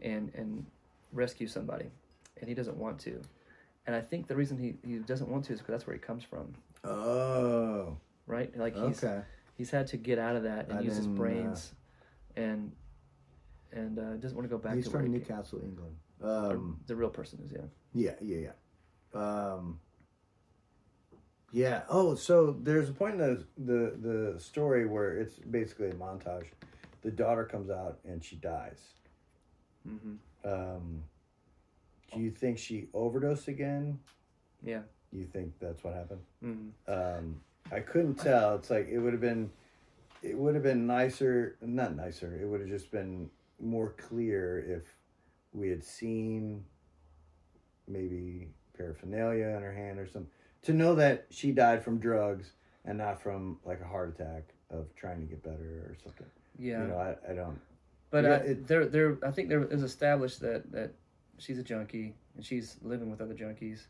[0.00, 0.66] and and
[1.12, 1.86] rescue somebody,
[2.40, 3.20] and he doesn't want to.
[3.86, 6.00] And I think the reason he, he doesn't want to is because that's where he
[6.00, 8.56] comes from, oh, right?
[8.56, 9.22] Like he's okay.
[9.56, 11.72] he's had to get out of that and I use his uh, brains,
[12.36, 12.72] and
[13.72, 15.96] and uh, doesn't want to go back He's to from came- Newcastle, England.
[16.22, 17.52] Um, the real person is.
[17.52, 17.62] Yeah.
[17.94, 18.48] yeah, yeah,
[19.14, 19.20] yeah.
[19.20, 19.80] Um,
[21.50, 21.82] yeah.
[21.88, 26.46] Oh, so there's a point in the, the the story where it's basically a montage.
[27.02, 28.78] The daughter comes out and she dies.
[29.88, 30.14] Mm-hmm.
[30.48, 31.02] Um,
[32.14, 33.98] do you think she overdosed again?
[34.64, 34.82] Yeah.
[35.12, 36.20] You think that's what happened?
[36.44, 36.92] Mm-hmm.
[36.92, 37.40] Um,
[37.72, 38.54] I couldn't tell.
[38.54, 39.50] It's like it would have been,
[40.22, 41.56] it would have been nicer.
[41.60, 42.38] Not nicer.
[42.40, 43.28] It would have just been
[43.62, 44.82] more clear if
[45.52, 46.64] we had seen
[47.88, 50.30] maybe paraphernalia in her hand or something
[50.62, 52.52] to know that she died from drugs
[52.84, 56.26] and not from like a heart attack of trying to get better or something.
[56.58, 56.82] Yeah.
[56.82, 57.60] You know, I, I don't.
[58.10, 60.92] But Yeah, uh, it- there, there, I think there is established that that
[61.38, 63.86] she's a junkie and she's living with other junkies,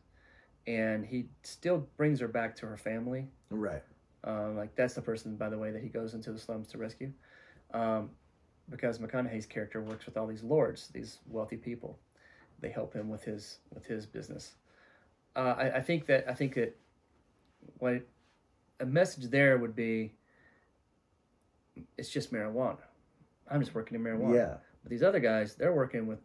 [0.66, 3.28] and he still brings her back to her family.
[3.50, 3.82] Right.
[4.24, 6.78] Um, like that's the person, by the way, that he goes into the slums to
[6.78, 7.12] rescue,
[7.74, 8.10] um,
[8.70, 11.98] because McConaughey's character works with all these lords, these wealthy people.
[12.60, 14.54] They help him with his with his business.
[15.34, 16.76] Uh, I, I think that I think that
[17.78, 18.02] what
[18.80, 20.12] a message there would be.
[21.96, 22.78] It's just marijuana.
[23.50, 24.34] I'm just working in marijuana.
[24.34, 24.54] Yeah.
[24.82, 26.18] But these other guys, they're working with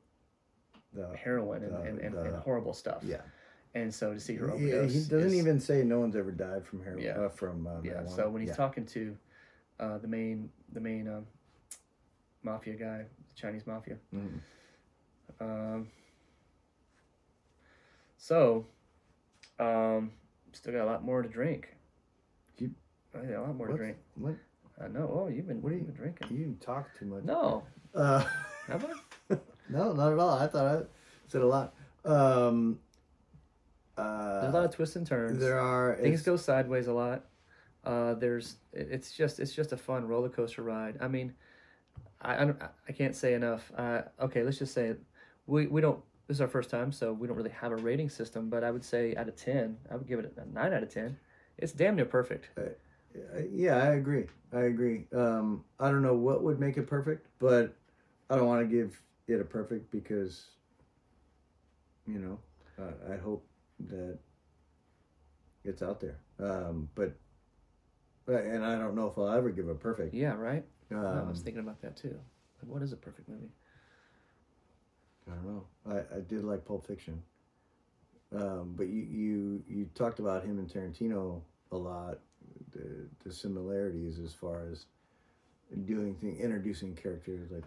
[0.93, 3.01] The, heroin and, the- and, and, the- and horrible stuff.
[3.03, 3.21] yeah.
[3.75, 6.31] And so to see her He, overdose, he doesn't is- even say no one's ever
[6.31, 7.03] died from heroin.
[7.03, 7.11] Yeah.
[7.19, 7.93] Uh, from uh, Yeah.
[7.93, 8.15] marijuana.
[8.15, 8.55] So when he's Yeah.
[8.55, 9.17] talking to
[9.79, 11.25] uh, the main the main um,
[12.47, 12.97] mafia guy,
[13.29, 13.97] the Chinese mafia.
[14.13, 14.39] Mhm.
[15.39, 15.87] Um,
[18.17, 18.65] so,
[19.59, 20.11] um,
[20.53, 21.75] still got a lot more to drink.
[22.57, 22.73] You-
[23.13, 23.97] I got a lot more to drink.
[24.15, 24.35] What?
[24.79, 25.09] I know.
[25.11, 26.35] Oh, you've been What are you- been drinking?
[26.37, 27.23] You talk too much.
[27.23, 28.19] No, Uh,
[28.67, 29.37] have I?
[29.69, 30.37] no, not at all.
[30.37, 30.85] I thought I
[31.27, 31.73] said a lot.
[32.05, 32.79] Um,
[33.97, 35.39] uh, There's a lot of twists and turns.
[35.39, 37.25] there are Things go sideways a lot.
[37.83, 40.97] Uh, there's it's just it's just a fun roller coaster ride.
[41.01, 41.33] I mean,
[42.21, 43.71] I I, don't, I can't say enough.
[43.75, 44.95] Uh, okay, let's just say
[45.45, 45.99] we we don't.
[46.27, 48.49] This is our first time, so we don't really have a rating system.
[48.49, 50.93] But I would say out of ten, I would give it a nine out of
[50.93, 51.17] ten.
[51.57, 52.49] It's damn near perfect.
[52.57, 54.25] Uh, yeah, I agree.
[54.53, 55.05] I agree.
[55.15, 57.75] Um, I don't know what would make it perfect, but
[58.29, 60.45] I don't want to give it a perfect because,
[62.05, 62.39] you know,
[62.79, 63.45] uh, I hope
[63.89, 64.19] that
[65.63, 66.19] it's out there.
[66.39, 67.13] Um, but,
[68.25, 70.13] but, and I don't know if I'll ever give it perfect.
[70.13, 70.63] Yeah, right.
[70.91, 72.17] Um, I was thinking about that too.
[72.61, 73.51] Like, what is a perfect movie?
[75.29, 75.65] I don't know.
[75.89, 77.21] I, I did like Pulp Fiction.
[78.35, 82.19] Um, but you, you you talked about him and Tarantino a lot,
[82.73, 84.85] the the similarities as far as
[85.85, 87.63] doing thing, introducing characters like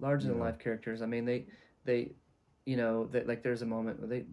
[0.00, 1.02] larger than life characters.
[1.02, 1.46] I mean, they
[1.84, 2.12] they
[2.64, 4.24] you know that like there's a moment where they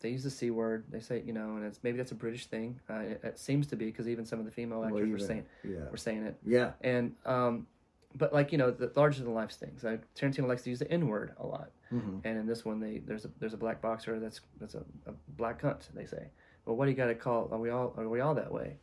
[0.00, 0.84] they use the c word.
[0.90, 2.78] They say you know, and it's maybe that's a British thing.
[2.88, 5.18] Uh, it, it seems to be because even some of the female well, actors were
[5.18, 6.36] saying yeah were saying it.
[6.46, 7.66] yeah And um,
[8.14, 9.84] but like you know the larger than life things.
[9.84, 11.70] Like Tarantino likes to use the N word a lot.
[11.90, 14.84] hmm And in this one, they there's a there's a black boxer that's that's a,
[15.06, 15.82] a black cunt.
[15.94, 16.28] They say,
[16.64, 17.48] well, what do you got to call?
[17.52, 18.76] Are we all are we all that way?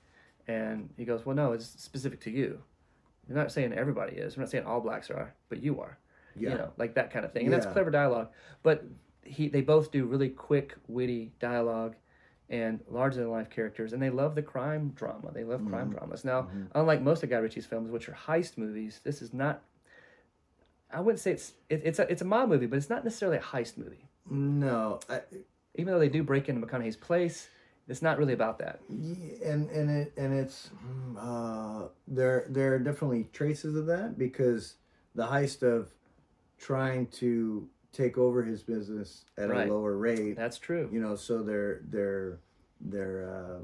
[0.47, 2.61] And he goes, well, no, it's specific to you.
[3.27, 4.37] You're not saying everybody is.
[4.37, 5.97] We're not saying all blacks are, but you are.
[6.35, 7.45] yeah You know, like that kind of thing.
[7.45, 8.29] And that's clever dialogue.
[8.61, 8.85] But
[9.25, 11.95] he they both do really quick, witty dialogue
[12.49, 15.31] and larger than life characters, and they love the crime drama.
[15.33, 15.97] They love crime Mm-hmm.
[15.97, 16.23] dramas.
[16.23, 19.63] Now, unlike most of Guy Ritchie's films, which are heist movies, this is not.
[20.91, 23.37] I wouldn't say it's it, it's a it's a mob movie, but it's not necessarily
[23.37, 25.21] a heist movie no I,
[25.75, 27.49] even though they do break into McConaughey's place,
[27.87, 28.79] it's not really about that.
[28.89, 34.17] Yeah, and and it and it's mm, uh, there there are definitely traces of that
[34.17, 34.75] because
[35.13, 35.89] the heist of
[36.57, 39.67] trying to take over his business at Right.
[39.69, 40.89] a lower rate That's true.
[40.91, 42.39] you know so they're they're
[42.81, 43.59] they're uh,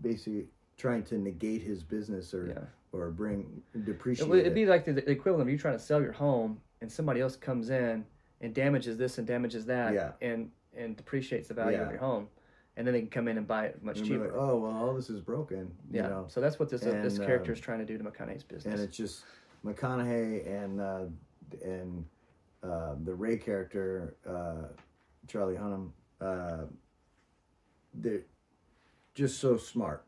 [0.00, 0.46] basically
[0.76, 2.64] trying to negate his business or Yeah.
[2.98, 4.36] or bring depreciate it.
[4.38, 7.20] it'd be like the, the equivalent of you trying to sell your home and somebody
[7.20, 8.04] else comes in
[8.40, 10.12] and damages this and damages that Yeah.
[10.22, 12.28] and and depreciates the value of your home,
[12.76, 14.26] and then they can come in and buy it much cheaper.
[14.26, 16.04] like, oh well all this is broken yeah.
[16.04, 18.04] you know So that's what this uh, this character um, is trying to do to
[18.04, 18.72] McConaughey's business.
[18.72, 19.24] and it's just
[19.66, 21.04] McConaughey and uh,
[21.64, 22.04] and
[22.68, 24.68] uh, the Ray character, uh,
[25.26, 25.90] Charlie Hunnam,
[26.20, 26.64] uh,
[27.94, 28.22] they're
[29.14, 30.04] just so smart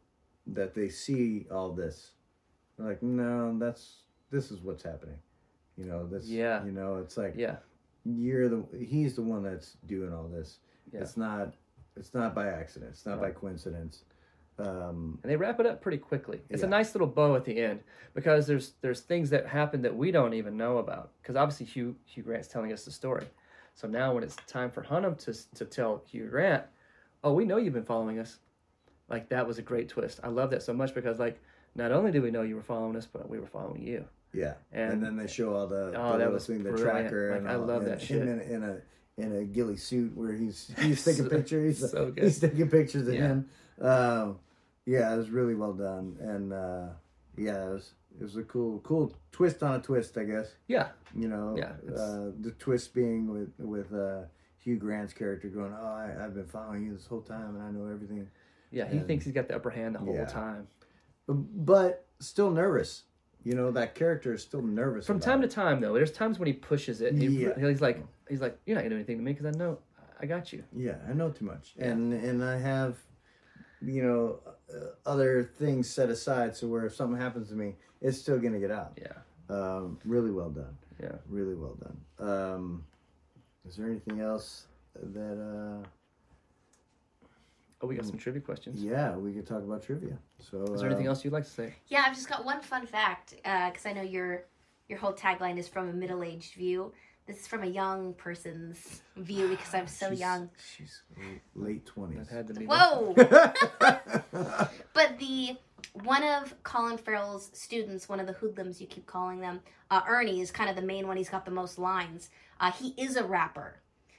[0.46, 2.12] that they see all this.
[2.76, 5.18] They're like, no, that's this is what's happening.
[5.76, 6.26] You know, this.
[6.26, 6.64] Yeah.
[6.64, 7.56] You know, it's like yeah.
[8.04, 10.58] you're the he's the one that's doing all this.
[10.92, 11.00] Yeah.
[11.00, 11.54] It's not.
[11.96, 12.92] It's not by accident.
[12.92, 14.04] It's not by coincidence.
[14.61, 16.40] Um, and they wrap it up pretty quickly.
[16.48, 17.80] It's a nice little bow at the end
[18.14, 21.96] because there's there's things that happen that we don't even know about because obviously Hugh
[22.04, 23.26] Hugh Grant's telling us the story.
[23.74, 26.64] So now when it's time for Hunnam to to tell Hugh Grant,
[27.24, 28.38] oh, we know you've been following us.
[29.08, 30.20] Like that was a great twist.
[30.22, 31.40] I love that so much because like
[31.74, 34.04] not only did we know you were following us, but we were following you.
[34.32, 37.30] Yeah, and, And- then they show all the, Oh, the that was thing, the tracker,
[37.32, 38.22] Like, and I all, love and that shit.
[38.22, 38.80] in, in a
[39.16, 41.90] in a ghillie suit where he's he's taking So- pictures.
[41.90, 42.22] so good.
[42.24, 43.20] He's taking pictures of Yeah.
[43.28, 43.48] him.
[43.80, 44.38] Um,
[44.87, 46.89] yeah, it was really well done, and uh,
[47.37, 50.49] yeah, it was it was a cool cool twist on a twist, I guess.
[50.68, 54.22] Yeah, You know, Yeah, uh, the twist being with with uh,
[54.59, 57.70] Hugh Grant's character going, "Oh, I, I've been following you this whole time, and I
[57.70, 58.28] know everything,"
[58.70, 58.89] yeah.
[58.89, 60.24] He And- thinks he's got the upper hand the whole Yeah.
[60.26, 60.66] time.
[61.28, 63.05] but still nervous.
[63.45, 65.49] You know, that character is still nervous From time it.
[65.49, 67.14] to time, though, there's times when he pushes it.
[67.14, 67.59] He, Yeah.
[67.59, 69.78] He's like, he's like, you're not gonna do anything to me because I know
[70.20, 70.62] I got you.
[70.76, 71.87] Yeah, I know too much, Yeah.
[71.93, 72.99] and and I have,
[73.85, 74.39] you know,
[74.74, 78.59] uh, other things set aside so where if something happens to me, it's still gonna
[78.59, 78.99] get out.
[79.01, 80.76] Yeah, Um, really well done.
[81.03, 81.16] Yeah.
[81.28, 82.28] really well done.
[82.28, 82.85] Um,
[83.66, 85.83] is there anything else that?
[85.83, 85.87] uh
[87.83, 88.85] Oh, we got some trivia questions.
[88.85, 90.18] Yeah, we could talk about trivia.
[90.39, 91.72] So Is there anything uh, else you'd like to say?
[91.89, 94.45] Yeah, I've just got one fun fact because I know your
[94.89, 96.93] your whole tagline is from a middle aged view.
[97.31, 100.51] This is from a young person's view because I'm so she's- young.
[100.76, 101.03] She's
[101.55, 102.28] late twenties.
[102.28, 102.66] Had to be.
[102.66, 103.14] Whoa!
[104.93, 105.57] but the
[105.93, 109.61] one of Colin Farrell's students, one of the hoodlums you keep calling them,
[109.93, 111.16] uh, Ernie is kind of the main one.
[111.16, 112.31] He's got the most lines.
[112.59, 113.76] Uh, he is a rapper.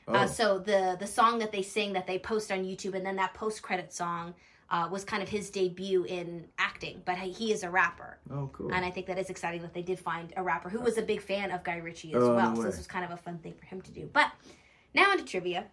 [0.08, 3.06] oh, Uh, so the the song that they sing that they post on YouTube, and
[3.06, 4.36] then that post credit song
[4.72, 7.02] uh, was kind of his debut in acting.
[7.06, 8.74] But he is a rapper, oh, cool.
[8.74, 11.02] and I think that is exciting that they did find a rapper who was a
[11.02, 12.56] big fan of Guy Ritchie as Oh, no well.
[12.56, 14.10] so this was kind of a fun thing for him to do.
[14.12, 14.32] But
[14.96, 15.66] now into trivia.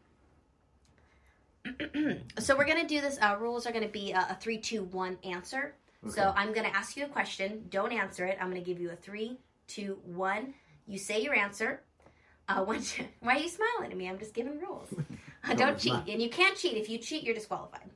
[2.38, 3.18] so we're gonna do this.
[3.20, 5.74] Uh, rules are gonna be a, a three, two, one answer.
[6.11, 7.64] So I'm gonna ask you a question.
[7.70, 8.38] Don't answer it.
[8.40, 10.55] I'm gonna give you a three, two, one.
[10.86, 11.82] You say your answer.
[12.49, 14.09] Uh, you, why are you smiling at me?
[14.09, 14.88] I'm just giving rules.
[15.44, 16.09] Uh, No, Don't cheat, not.
[16.09, 16.76] and you can't cheat.
[16.76, 17.88] If you cheat, you're disqualified.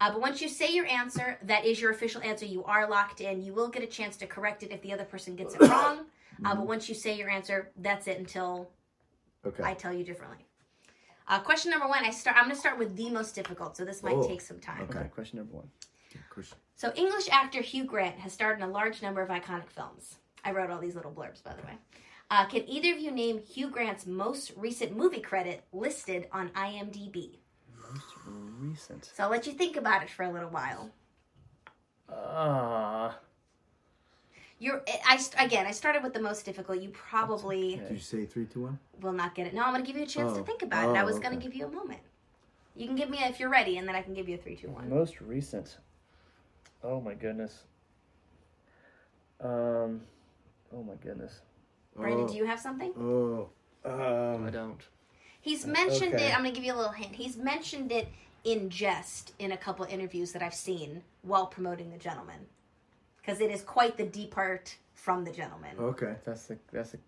[0.00, 2.46] Uh, but once you say your answer, that is your official answer.
[2.46, 3.42] You are locked in.
[3.42, 6.06] You will get a chance to correct it if the other person gets it wrong.
[6.44, 8.70] Uh, but once you say your answer, that's it until
[9.46, 9.62] Okay.
[9.62, 10.44] I tell you differently.
[11.26, 12.04] Uh, question number one.
[12.04, 12.36] I start.
[12.36, 14.82] I'm going to start with the most difficult, so this might Oh, take some time.
[14.82, 14.98] okay.
[14.98, 15.70] Okay, question number one.
[16.76, 20.16] So, English actor Hugh Grant has starred in a large number of iconic films.
[20.44, 21.74] I wrote all these little blurbs, by the way.
[22.30, 27.39] Uh, can either of you name Hugh Grant's most recent movie credit listed on IMDb?
[27.92, 28.06] Most
[28.60, 29.10] recent.
[29.16, 30.90] So, I'll let you think about it for a little while.
[32.12, 33.18] Ah.
[34.58, 36.80] You're, I again, I started with the most difficult.
[36.80, 37.82] You probably okay.
[37.84, 38.78] Did you say three, two, one?
[39.00, 39.54] will not get it.
[39.54, 40.44] No, I'm going to give you a chance to Oh.
[40.44, 40.98] think about it.
[40.98, 42.00] I Oh, was going to give you a moment.
[42.76, 44.38] You can give me a, if you're ready, and then I can give you a
[44.38, 44.88] three, two, one.
[44.90, 45.78] Most recent.
[46.84, 47.64] Oh my goodness.
[49.40, 50.02] Um.
[50.72, 51.40] Oh my goodness.
[51.96, 52.92] Brandon, oh, do you have something?
[52.98, 53.48] Oh.
[53.84, 53.98] I don't.
[55.40, 56.26] He's mentioned Okay.
[56.28, 56.34] it.
[56.34, 57.14] I'm going to give you a little hint.
[57.14, 58.08] He's mentioned it
[58.44, 62.46] in jest in a couple interviews that I've seen while promoting The Gentlemen.
[63.20, 65.70] Because it is quite the depart from The Gentlemen.
[65.78, 66.16] okay.
[66.24, 66.98] That's a that's a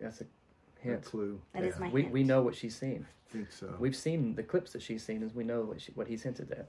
[0.00, 1.04] that's a A hint.
[1.04, 1.40] clue.
[1.52, 2.12] That is my We hint.
[2.12, 3.06] we know what she's seen.
[3.28, 3.74] I think so.
[3.78, 6.50] We've seen the clips that she's seen, as we know what she, what he's hinted
[6.52, 6.68] at.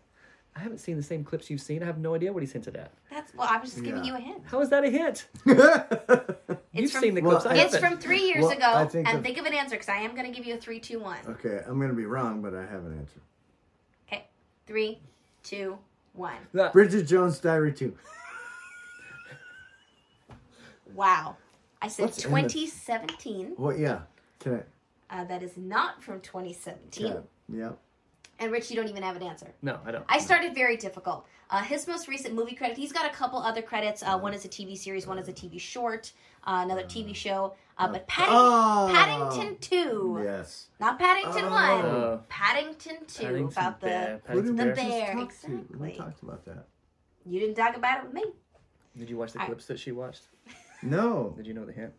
[0.56, 1.82] I haven't seen the same clips you've seen.
[1.82, 2.92] I have no idea what he's hinted at.
[3.10, 3.48] That's well.
[3.50, 4.12] I was just giving Yeah.
[4.12, 4.44] you a hint.
[4.46, 5.28] How is that a hint?
[6.74, 7.46] You've from- seen the Well, clips.
[7.46, 7.76] I It's haven't.
[7.76, 8.74] It's from three years Well, ago.
[8.74, 10.56] I think and the- think of an answer because I am going to give you
[10.56, 11.18] a three, two, one.
[11.28, 13.22] okay, I'm gonna be wrong, but I have an answer.
[14.08, 14.26] Okay,
[14.68, 15.00] three,
[15.44, 15.78] two,
[16.14, 16.36] one.
[16.54, 17.96] That- Bridget Jones' Diary Two.
[20.94, 21.38] Wow.
[21.82, 22.50] I said What's in it?
[22.50, 23.56] 2017.
[23.58, 24.02] Well, yeah.
[24.40, 24.64] Can
[25.10, 26.20] Uh, that is not from I?
[26.20, 27.08] 2017.
[27.08, 27.20] Yeah.
[27.50, 27.72] yeah.
[28.42, 29.54] And Rich, you don't even have an answer.
[29.62, 30.04] no, I don't.
[30.10, 31.28] I started very difficult.
[31.52, 34.02] Uh, his most recent movie credit, he's got a couple other credits.
[34.02, 36.12] Uh, one is a TV series, one is a TV short,
[36.48, 37.54] uh, another TV show.
[37.78, 38.90] Uh, but Padding- Oh.
[38.92, 40.68] Paddington 2, Yes.
[40.80, 41.50] not Paddington Oh.
[41.52, 43.86] 1, Uh, Paddington 2, Paddington about the.
[43.88, 44.76] Bear, Who Paddington we The Bear.
[44.76, 45.46] just bear, talk to?
[45.56, 45.78] exactly.
[45.92, 46.66] We talked about that.
[47.28, 48.24] You didn't talk about it with me.
[48.98, 50.24] Did you watch the I- clips that she watched?
[50.82, 51.94] No, Did you know the hint?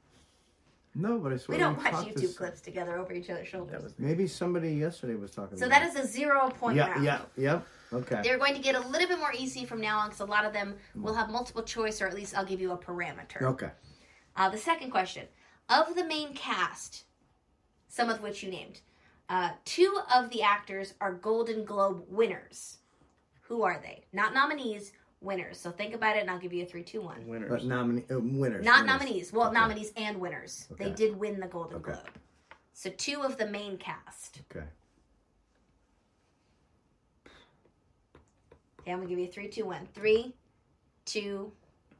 [0.95, 3.31] No, but I swear We don't we watch talked YouTube this- clips together over each
[3.31, 3.73] other's shoulders.
[3.73, 5.57] That was Maybe somebody yesterday was talking.
[5.59, 6.91] so about that is a zero point Yeah.
[6.91, 7.05] round.
[7.05, 7.21] Yeah.
[7.37, 7.67] Yep.
[7.95, 8.21] Okay.
[8.23, 10.45] They're going to get a little bit more easy from now on because a lot
[10.45, 13.43] of them will have multiple choice, or at least I'll give you a parameter.
[13.43, 13.71] Okay.
[14.37, 15.27] Uh, the second question
[15.69, 17.05] of the main cast,
[17.89, 18.81] some of which you named,
[19.29, 22.79] uh, two of the actors are Golden Globe winners.
[23.43, 24.05] Who are they?
[24.13, 25.59] Not nominees, winners.
[25.59, 27.27] So think about it, and I'll give you a three, two, one.
[27.27, 27.49] winners.
[27.51, 28.65] But nomine uh, winners.
[28.65, 29.01] Not winners.
[29.01, 29.33] nominees.
[29.33, 29.55] Well, Okay.
[29.59, 30.67] nominees and winners.
[30.79, 31.93] They did win the Golden Okay.
[31.93, 32.09] Globe.
[32.75, 34.41] So two of the main cast.
[34.51, 34.67] Okay.
[38.81, 39.87] Okay, I'm gonna give you a three, two, one.
[39.95, 40.35] Three,
[41.05, 41.53] two,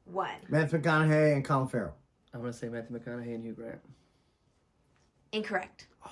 [0.07, 0.31] one.
[0.49, 1.95] Matthew McConaughey and Colin Farrell.
[2.35, 3.79] I'm gonna say Matthew McConaughey and Hugh Grant.
[5.33, 5.87] Incorrect.
[6.05, 6.11] All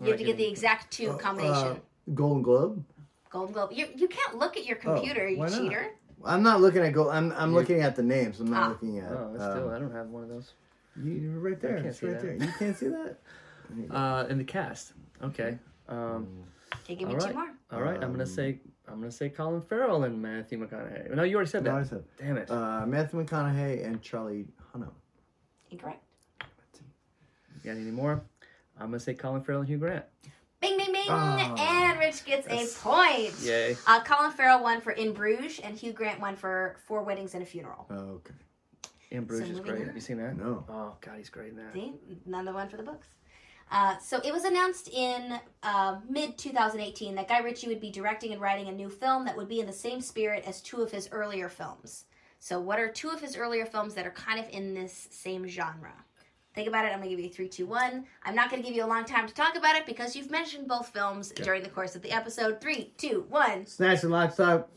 [0.00, 1.54] You have to get the exact two Uh, combination.
[1.54, 1.76] uh,
[2.14, 2.84] Golden Globe.
[3.34, 3.70] Golden Globe.
[3.72, 5.58] You you can't look at your computer, you Oh, why not?
[5.60, 5.90] cheater.
[6.24, 7.08] I'm not looking at gold.
[7.08, 8.38] I'm I'm You- looking at the names.
[8.38, 8.68] I'm not Ah.
[8.68, 9.10] looking at.
[9.10, 10.52] Oh, it's um, still, I don't have one of those.
[11.02, 11.72] you, you're right there.
[11.72, 12.38] I can't It's see right that.
[12.38, 12.46] there.
[12.48, 13.18] You can't see that.
[13.90, 14.92] Uh, in the cast.
[15.22, 15.58] Okay.
[15.88, 16.28] Um,
[16.84, 17.34] Okay, give me All two right.
[17.34, 17.50] more.
[17.72, 17.94] all right.
[18.04, 21.12] I'm gonna Um, say I'm gonna say Colin Farrell and Matthew McConaughey.
[21.14, 21.88] No, you already said No, I that.
[21.88, 22.50] said Damn it.
[22.50, 24.92] uh, Matthew McConaughey and Charlie Hunnam.
[25.70, 26.02] Incorrect.
[26.42, 28.22] you got any more?
[28.78, 30.04] I'm gonna say Colin Farrell and Hugh Grant.
[30.64, 31.04] Bing, bing, bing.
[31.08, 33.34] Oh, and Rich gets that's- a point.
[33.42, 33.76] Yay.
[33.86, 37.42] Uh, Colin Farrell won for In Bruges, and Hugh Grant won for Four Weddings and
[37.42, 37.86] a Funeral.
[37.90, 38.34] Oh, okay.
[39.10, 39.80] In Bruges So is great.
[39.80, 39.86] on.
[39.86, 40.36] Have you seen that?
[40.38, 40.64] No.
[40.68, 41.72] Oh God, he's great in that.
[41.74, 41.92] See,
[42.26, 43.08] another one for the books.
[43.70, 48.32] Uh, so it was announced in uh, mid 2018 that Guy Ritchie would be directing
[48.32, 50.90] and writing a new film that would be in the same spirit as two of
[50.90, 52.04] his earlier films.
[52.40, 55.46] So, what are two of his earlier films that are kind of in this same
[55.46, 56.03] genre?
[56.54, 56.88] Think about it.
[56.92, 58.04] I'm going to give you three, two, one.
[58.22, 60.30] I'm not going to give you a long time to talk about it because you've
[60.30, 62.60] mentioned both films during the course of the episode.
[62.60, 63.66] Three, two, one.
[63.66, 64.68] Snatch and lock, stock,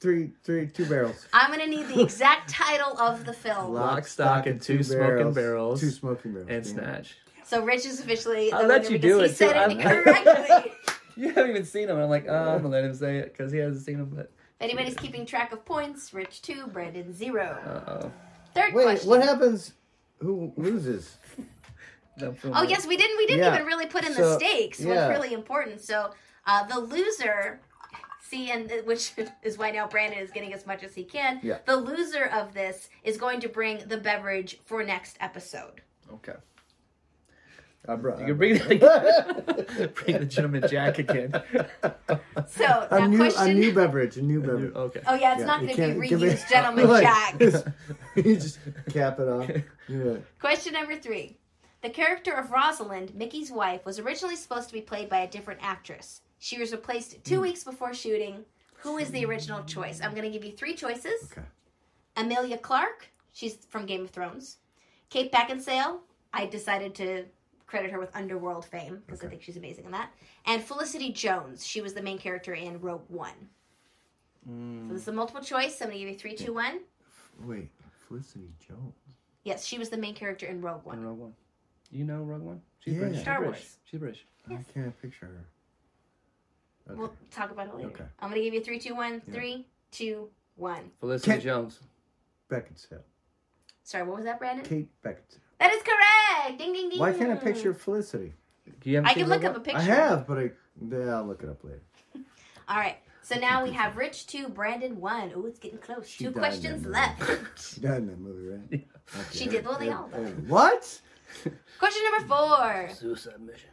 [0.00, 1.26] three, three, two barrels.
[1.32, 3.74] I'm going to need the exact title of the film.
[3.74, 5.80] Lock, stock, and two smoking barrels.
[5.80, 6.50] Two smoking barrels.
[6.50, 6.72] And yeah.
[6.72, 7.16] snatch.
[7.44, 8.52] So, Rich is officially.
[8.52, 9.58] I'll the let you because do he it, said too.
[9.58, 10.72] it I'm- incorrectly.
[11.16, 11.98] You haven't even seen him.
[11.98, 14.04] I'm like, oh, I'm gonna let him say it because he hasn't seen him.
[14.14, 17.58] But If anybody's keeping track of points, Rich two, Brandon zero.
[17.66, 18.12] uh oh.
[18.54, 19.10] Third Wait, question.
[19.10, 19.72] what happens?
[20.20, 21.16] Who loses?
[22.52, 23.16] Oh yes, we didn't.
[23.16, 23.54] We didn't Yeah.
[23.54, 24.80] even really put in the stakes.
[24.80, 25.06] yeah.
[25.06, 25.80] What's really important.
[25.80, 26.10] So
[26.46, 27.60] uh, the loser,
[28.20, 29.12] see, and uh, which
[29.44, 31.38] is why now Brandon is getting as much as he can.
[31.44, 31.58] Yeah.
[31.64, 35.82] The loser of this is going to bring the beverage for next episode.
[36.12, 36.34] Okay.
[37.88, 38.20] Uh, I brought.
[38.20, 41.32] You can uh, bring the bring the gentleman jack again.
[42.48, 43.48] So a new, question.
[43.48, 44.16] a new beverage.
[44.16, 44.74] A new beverage.
[44.74, 45.02] okay.
[45.06, 47.40] oh yeah, it's Yeah, not going to be give me- reused, gentleman Like, Jack.
[48.14, 48.58] you just
[48.90, 49.50] cap it off.
[49.88, 50.16] Yeah.
[50.40, 51.36] Question number three.
[51.82, 55.60] The character of Rosalind, Mickey's wife, was originally supposed to be played by a different
[55.62, 56.22] actress.
[56.38, 57.42] She was replaced two hmm.
[57.42, 58.44] weeks before shooting.
[58.78, 60.00] Who is the original choice?
[60.00, 61.30] I'm going to give you three choices.
[61.32, 61.42] Okay.
[62.16, 64.58] Emilia Clarke, she's from Game of Thrones.
[65.10, 65.98] Kate Beckinsale,
[66.32, 67.24] I decided to
[67.68, 70.10] credit her with Underworld fame because I think she's amazing in that.
[70.46, 73.30] And Felicity Jones, she was the main character in Rogue One.
[74.50, 74.88] Mm.
[74.88, 75.80] So this is a multiple choice.
[75.80, 76.80] I'm going to give you three, two, one.
[77.44, 77.68] Wait,
[78.08, 78.94] Felicity Jones.
[79.44, 80.96] Yes, she was the main character in Rogue One.
[80.98, 81.08] In One.
[81.10, 81.34] Rogue One.
[81.92, 82.60] You know Rogue One?
[82.80, 83.00] She's Yeah.
[83.00, 83.16] British.
[83.16, 83.60] She's Star British.
[83.60, 83.76] Wars.
[83.84, 84.26] She's British.
[84.50, 84.64] Yes.
[84.68, 85.44] I can't picture her.
[86.90, 86.98] Okay.
[86.98, 87.88] We'll talk about it later.
[87.88, 88.04] Okay.
[88.20, 89.20] I'm going to give you three, two, one.
[89.28, 89.34] Yeah.
[89.34, 90.90] Three, two, one.
[91.00, 91.80] Felicity Kate- Jones.
[92.50, 93.02] Beckinsale.
[93.82, 94.64] Sorry, what was that, Brandon?
[94.64, 95.38] Kate Beckinsale.
[95.60, 96.17] That is correct.
[96.56, 96.98] Ding, ding, ding.
[96.98, 98.34] Why can't I picture Felicity?
[98.84, 99.78] You haven't I can look up a picture.
[99.78, 100.50] I have, but I
[100.90, 101.82] yeah, I'll look it up later.
[102.68, 102.96] All right.
[103.22, 105.32] So now we have Rich two, Brandon one.
[105.34, 106.08] Oh, it's getting close.
[106.08, 107.58] She Two died in questions that left.
[107.74, 108.86] She died in that movie, right?
[109.20, 109.24] Okay.
[109.32, 109.66] She did.
[109.66, 110.48] Well, they all died.
[110.48, 111.00] What?
[111.78, 112.88] question number four.
[112.94, 113.70] Suicide Mission.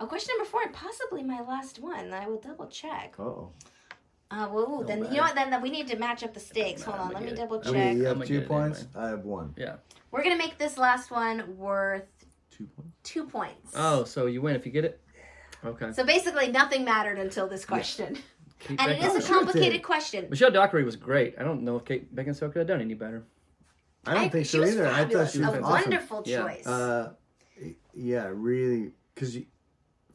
[0.00, 2.12] Oh, question number four, and possibly my last one.
[2.12, 3.14] I will double check.
[3.18, 3.52] Uh oh.
[4.30, 5.10] Uh, whoa, then matter.
[5.12, 5.34] you know what?
[5.34, 6.82] Then, then we need to match up the stakes.
[6.82, 7.72] Hold on, let me gonna double get it.
[7.72, 7.96] check.
[7.96, 8.80] you I'm have gonna two get it points.
[8.94, 9.06] anyway.
[9.06, 9.54] I have one.
[9.56, 9.76] Yeah.
[10.10, 12.04] We're gonna make this last one worth
[12.50, 12.90] Two points.
[13.04, 13.72] two points.
[13.76, 15.00] Oh, so you win if you get it?
[15.64, 15.92] Okay.
[15.92, 18.18] So basically, nothing mattered until this question,
[18.58, 19.06] Kate and it is Beckinsale.
[19.06, 19.46] a Sure it did.
[19.46, 20.26] complicated question.
[20.28, 21.34] Michelle Dockery was great.
[21.38, 23.24] I don't know if Kate Beckinsale could have done any better.
[24.06, 24.86] I don't think she so was either.
[24.86, 25.32] I thought fabulous.
[25.32, 25.62] she was a awesome.
[25.90, 26.42] wonderful Yeah.
[26.42, 26.66] choice.
[26.66, 27.12] Uh,
[27.94, 29.36] yeah, really, because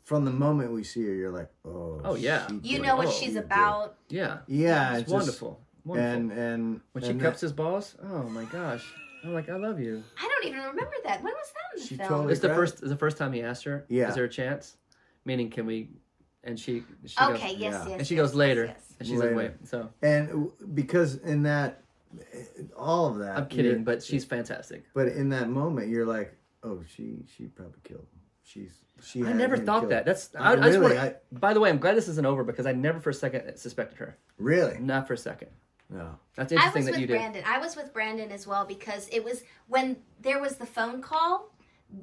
[0.04, 2.02] from the moment we see her, you're like, oh.
[2.04, 2.48] Oh, yeah.
[2.62, 3.14] you know what it.
[3.14, 3.44] she's She did.
[3.46, 3.96] about.
[4.10, 4.40] Yeah.
[4.48, 5.60] Yeah, It's it's just- wonderful.
[5.86, 6.12] Wonderful.
[6.14, 8.86] And and when she and cups his balls, oh my gosh.
[9.24, 10.04] I'm like, I love you.
[10.18, 11.22] I don't even remember that.
[11.24, 12.10] When was that in the She film?
[12.10, 12.80] totally- It's the first.
[12.82, 13.86] It's the first time he asked her.
[13.90, 14.08] Yeah.
[14.10, 14.78] Is there a chance?
[15.26, 15.90] Meaning, can we?
[16.46, 16.84] And she.
[17.06, 17.88] she okay, Goes, yes, yeah.
[17.90, 17.98] yes.
[18.00, 18.96] and she yes, goes later, yes, yes.
[19.00, 19.36] and she's Later.
[19.36, 19.68] like, wait.
[19.68, 21.82] So and because in that,
[22.78, 23.38] all of that.
[23.38, 24.84] I'm kidding, but she's fantastic.
[24.94, 26.34] But in that moment, you're like,
[26.64, 28.20] oh, she she probably killed him.
[28.44, 29.24] She's she.
[29.24, 29.92] I never thought killed.
[29.92, 30.06] that.
[30.06, 30.30] That's.
[30.38, 32.44] I I, I just really, wanna, I- By the way, I'm glad this isn't over
[32.44, 34.18] because I never for a second suspected her.
[34.38, 34.80] Really?
[34.80, 35.50] Not for a second.
[35.90, 36.18] No.
[36.36, 37.14] That's interesting I was that with you did.
[37.18, 37.44] Brandon.
[37.46, 41.50] I was with Brandon as well because it was when there was the phone call.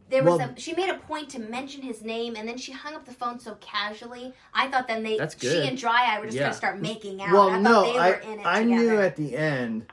[0.09, 2.71] There was Well- a, she made a point to mention his name and then she
[2.73, 4.33] hung up the phone so casually.
[4.55, 5.51] I thought then they That's good.
[5.63, 6.43] she and Dry Eye were just Yeah.
[6.45, 7.33] gonna start making out.
[7.33, 8.83] Well, I thought no, they I in it I together.
[8.83, 9.87] knew at the end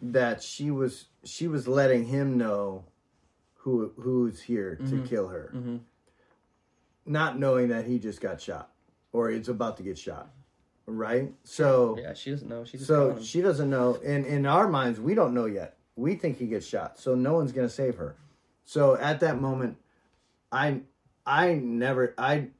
[0.00, 2.84] that she was she was letting him know
[3.64, 5.06] who who's here to Mhm.
[5.06, 5.76] kill her, hmm
[7.06, 8.70] not knowing that he just got shot
[9.12, 10.30] or is about to get shot.
[10.86, 11.34] Right?
[11.44, 12.64] So Yeah, she doesn't know.
[12.64, 15.76] She so she doesn't know and in our minds we don't know yet.
[15.96, 16.98] We think he gets shot.
[16.98, 18.16] So no one's going to save her.
[18.64, 19.76] So at that moment
[20.52, 20.82] I
[21.26, 22.50] I never I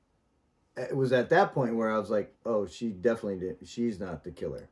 [0.76, 3.58] it was at that point where I was like, "Oh, she definitely did.
[3.66, 4.68] She's not the killer.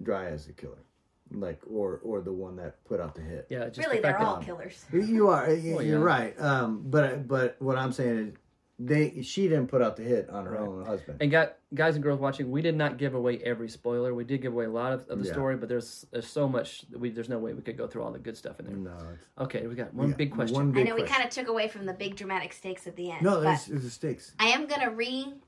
[0.00, 0.84] Dry as the killer,
[1.32, 3.46] like or or the one that put out the hit.
[3.50, 4.84] yeah, just really the they're fact that- all killers.
[4.92, 5.46] You are.
[5.46, 5.94] Well, You're yeah.
[5.96, 6.40] right.
[6.40, 8.34] Um, but but what I'm saying is,
[8.78, 10.60] they she didn't put out the hit on her Right.
[10.60, 11.16] own husband.
[11.22, 14.12] And got, guys and girls watching, we did not give away every spoiler.
[14.12, 15.32] We did give away a lot of, of the Yeah.
[15.32, 16.82] story, but there's there's so much.
[16.90, 18.76] that We there's no way we could go through all the good stuff in there.
[18.76, 18.98] No,
[19.38, 20.54] Okay, we got one yeah, big question.
[20.54, 22.86] One big I big know we kind of took away from the big dramatic stakes
[22.86, 23.22] at the end.
[23.22, 24.34] No, but there's, there's the stakes.
[24.38, 24.90] I am going to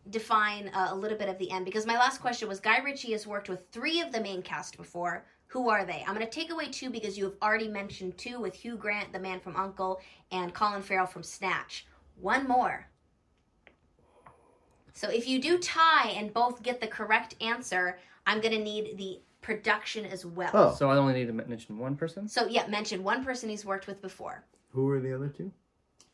[0.09, 3.13] redefine uh, a little bit of the end because my last question was Guy Ritchie
[3.13, 5.25] has worked with three of the main cast before.
[5.49, 6.05] Who are they?
[6.07, 9.13] I'm going to take away two because you have already mentioned two with Hugh Grant,
[9.13, 11.87] the man from Uncle, and Colin Farrell from Snatch.
[12.21, 12.87] One more.
[14.93, 18.99] So if you do tie and both get the correct answer, I'm going to need
[18.99, 20.51] the production as well.
[20.53, 20.75] Oh.
[20.75, 22.29] So I only need to mention one person.
[22.29, 24.45] So yeah, mention one person he's worked with before.
[24.73, 25.51] Who are the other two?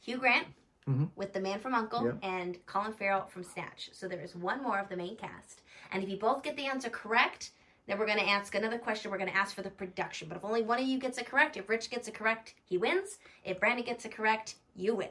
[0.00, 0.46] Hugh Grant
[0.86, 1.08] Mhm.
[1.16, 2.18] with The Man from Uncle Yep.
[2.22, 3.88] and Colin Farrell from Snatch.
[3.94, 5.62] So there is one more of the main cast.
[5.90, 7.52] And if you both get the answer correct,
[7.86, 9.10] then we're going to ask another question.
[9.10, 10.28] We're going to ask for the production.
[10.28, 12.78] But if only one of you gets it correct, if Rich gets it correct, he
[12.78, 13.18] wins.
[13.44, 15.08] If Brandon gets it correct, you win.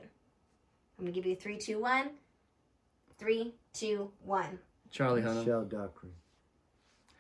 [0.98, 2.10] I'm going to give you three, two, one.
[3.20, 4.60] Three, two, one.
[4.90, 5.40] Charlie Hunnam.
[5.40, 6.12] Michelle Dockery.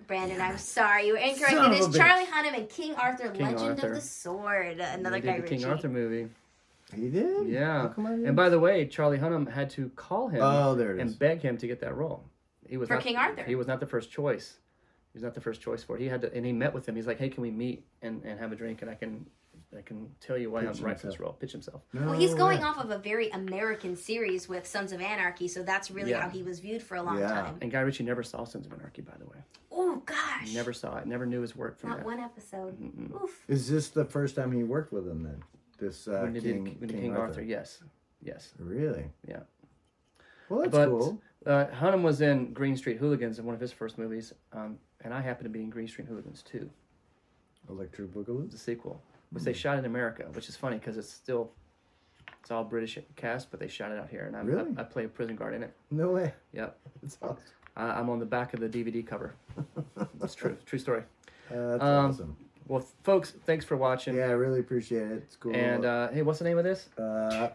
[0.08, 1.08] Brandon, I'm sorry.
[1.08, 1.54] You were incorrect.
[1.54, 1.97] Son It of bitch.
[1.97, 3.88] Charlie Hunnam and King Arthur, King Legend Arthur.
[3.89, 4.80] of the Sword.
[4.80, 5.72] Another He Guy did the King Ritchie.
[5.72, 6.30] Arthur movie.
[6.93, 7.47] He did.
[7.47, 7.89] Yeah.
[7.93, 11.18] Come I And by the way, Charlie Hunnam had to call him oh, there and
[11.18, 12.24] beg him to get that role.
[12.68, 13.43] He was For not, King Arthur.
[13.43, 14.58] He was not the first choice.
[15.14, 16.01] He was not the first choice for it.
[16.01, 16.95] He had to, and he met with him.
[16.95, 18.82] He's like, "Hey, can we meet and, and have a drink?
[18.82, 19.26] And I can,
[19.78, 21.84] I can tell you why Pitch I'm right for this role." Pitch himself.
[21.93, 22.64] No Well, he's going way.
[22.66, 26.22] off of a very American series with Sons of Anarchy, so that's really Yeah.
[26.22, 27.28] how he was viewed for a long Yeah.
[27.30, 27.57] time.
[27.61, 29.38] And Guy Ritchie never saw Sons of Anarchy, by the way.
[29.72, 31.05] Oh gosh, Never saw it.
[31.05, 32.05] Never knew his work from not that.
[32.07, 32.80] one episode.
[32.82, 33.24] Mm-mm.
[33.24, 33.43] Oof.
[33.47, 35.43] Is this the first time he worked with him then?
[35.78, 37.24] This uh, when he King, did when he King, King Arthur.
[37.26, 37.41] Arthur.
[37.43, 37.84] yes,
[38.24, 38.53] yes.
[38.57, 39.05] Really?
[39.28, 39.41] Yeah.
[40.49, 41.22] Well, that's But- cool.
[41.45, 45.14] Uh, Hunnam was in Green Street Hooligans in one of his first movies, um, and
[45.14, 46.70] I happen to be in Green Street Hooligans too,
[47.70, 48.49] Electric Boogaloo.
[48.51, 49.01] the sequel,
[49.32, 51.51] which they shot in America, which is funny because it's still
[52.41, 54.72] It's all British cast, but they shot it out here, and I'm, Really?
[54.78, 55.74] I, I play a prison guard in it.
[55.91, 56.34] No way.
[56.54, 57.38] Yep, That's awesome.
[57.76, 59.34] I, I'm on the back of the DVD cover.
[60.20, 61.04] That's true, true story.
[61.54, 62.38] Uh, that's Um, awesome.
[62.70, 64.16] Well, folks, thanks for watching.
[64.16, 65.18] Yeah, I really appreciate it.
[65.18, 65.54] It's cool.
[65.54, 66.88] And uh, hey, what's the name of this?
[66.97, 67.49] uh,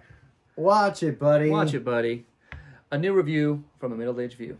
[0.54, 1.48] watch it, buddy.
[1.48, 2.26] Watch it, buddy.
[2.92, 4.58] A new review from a middle-aged view.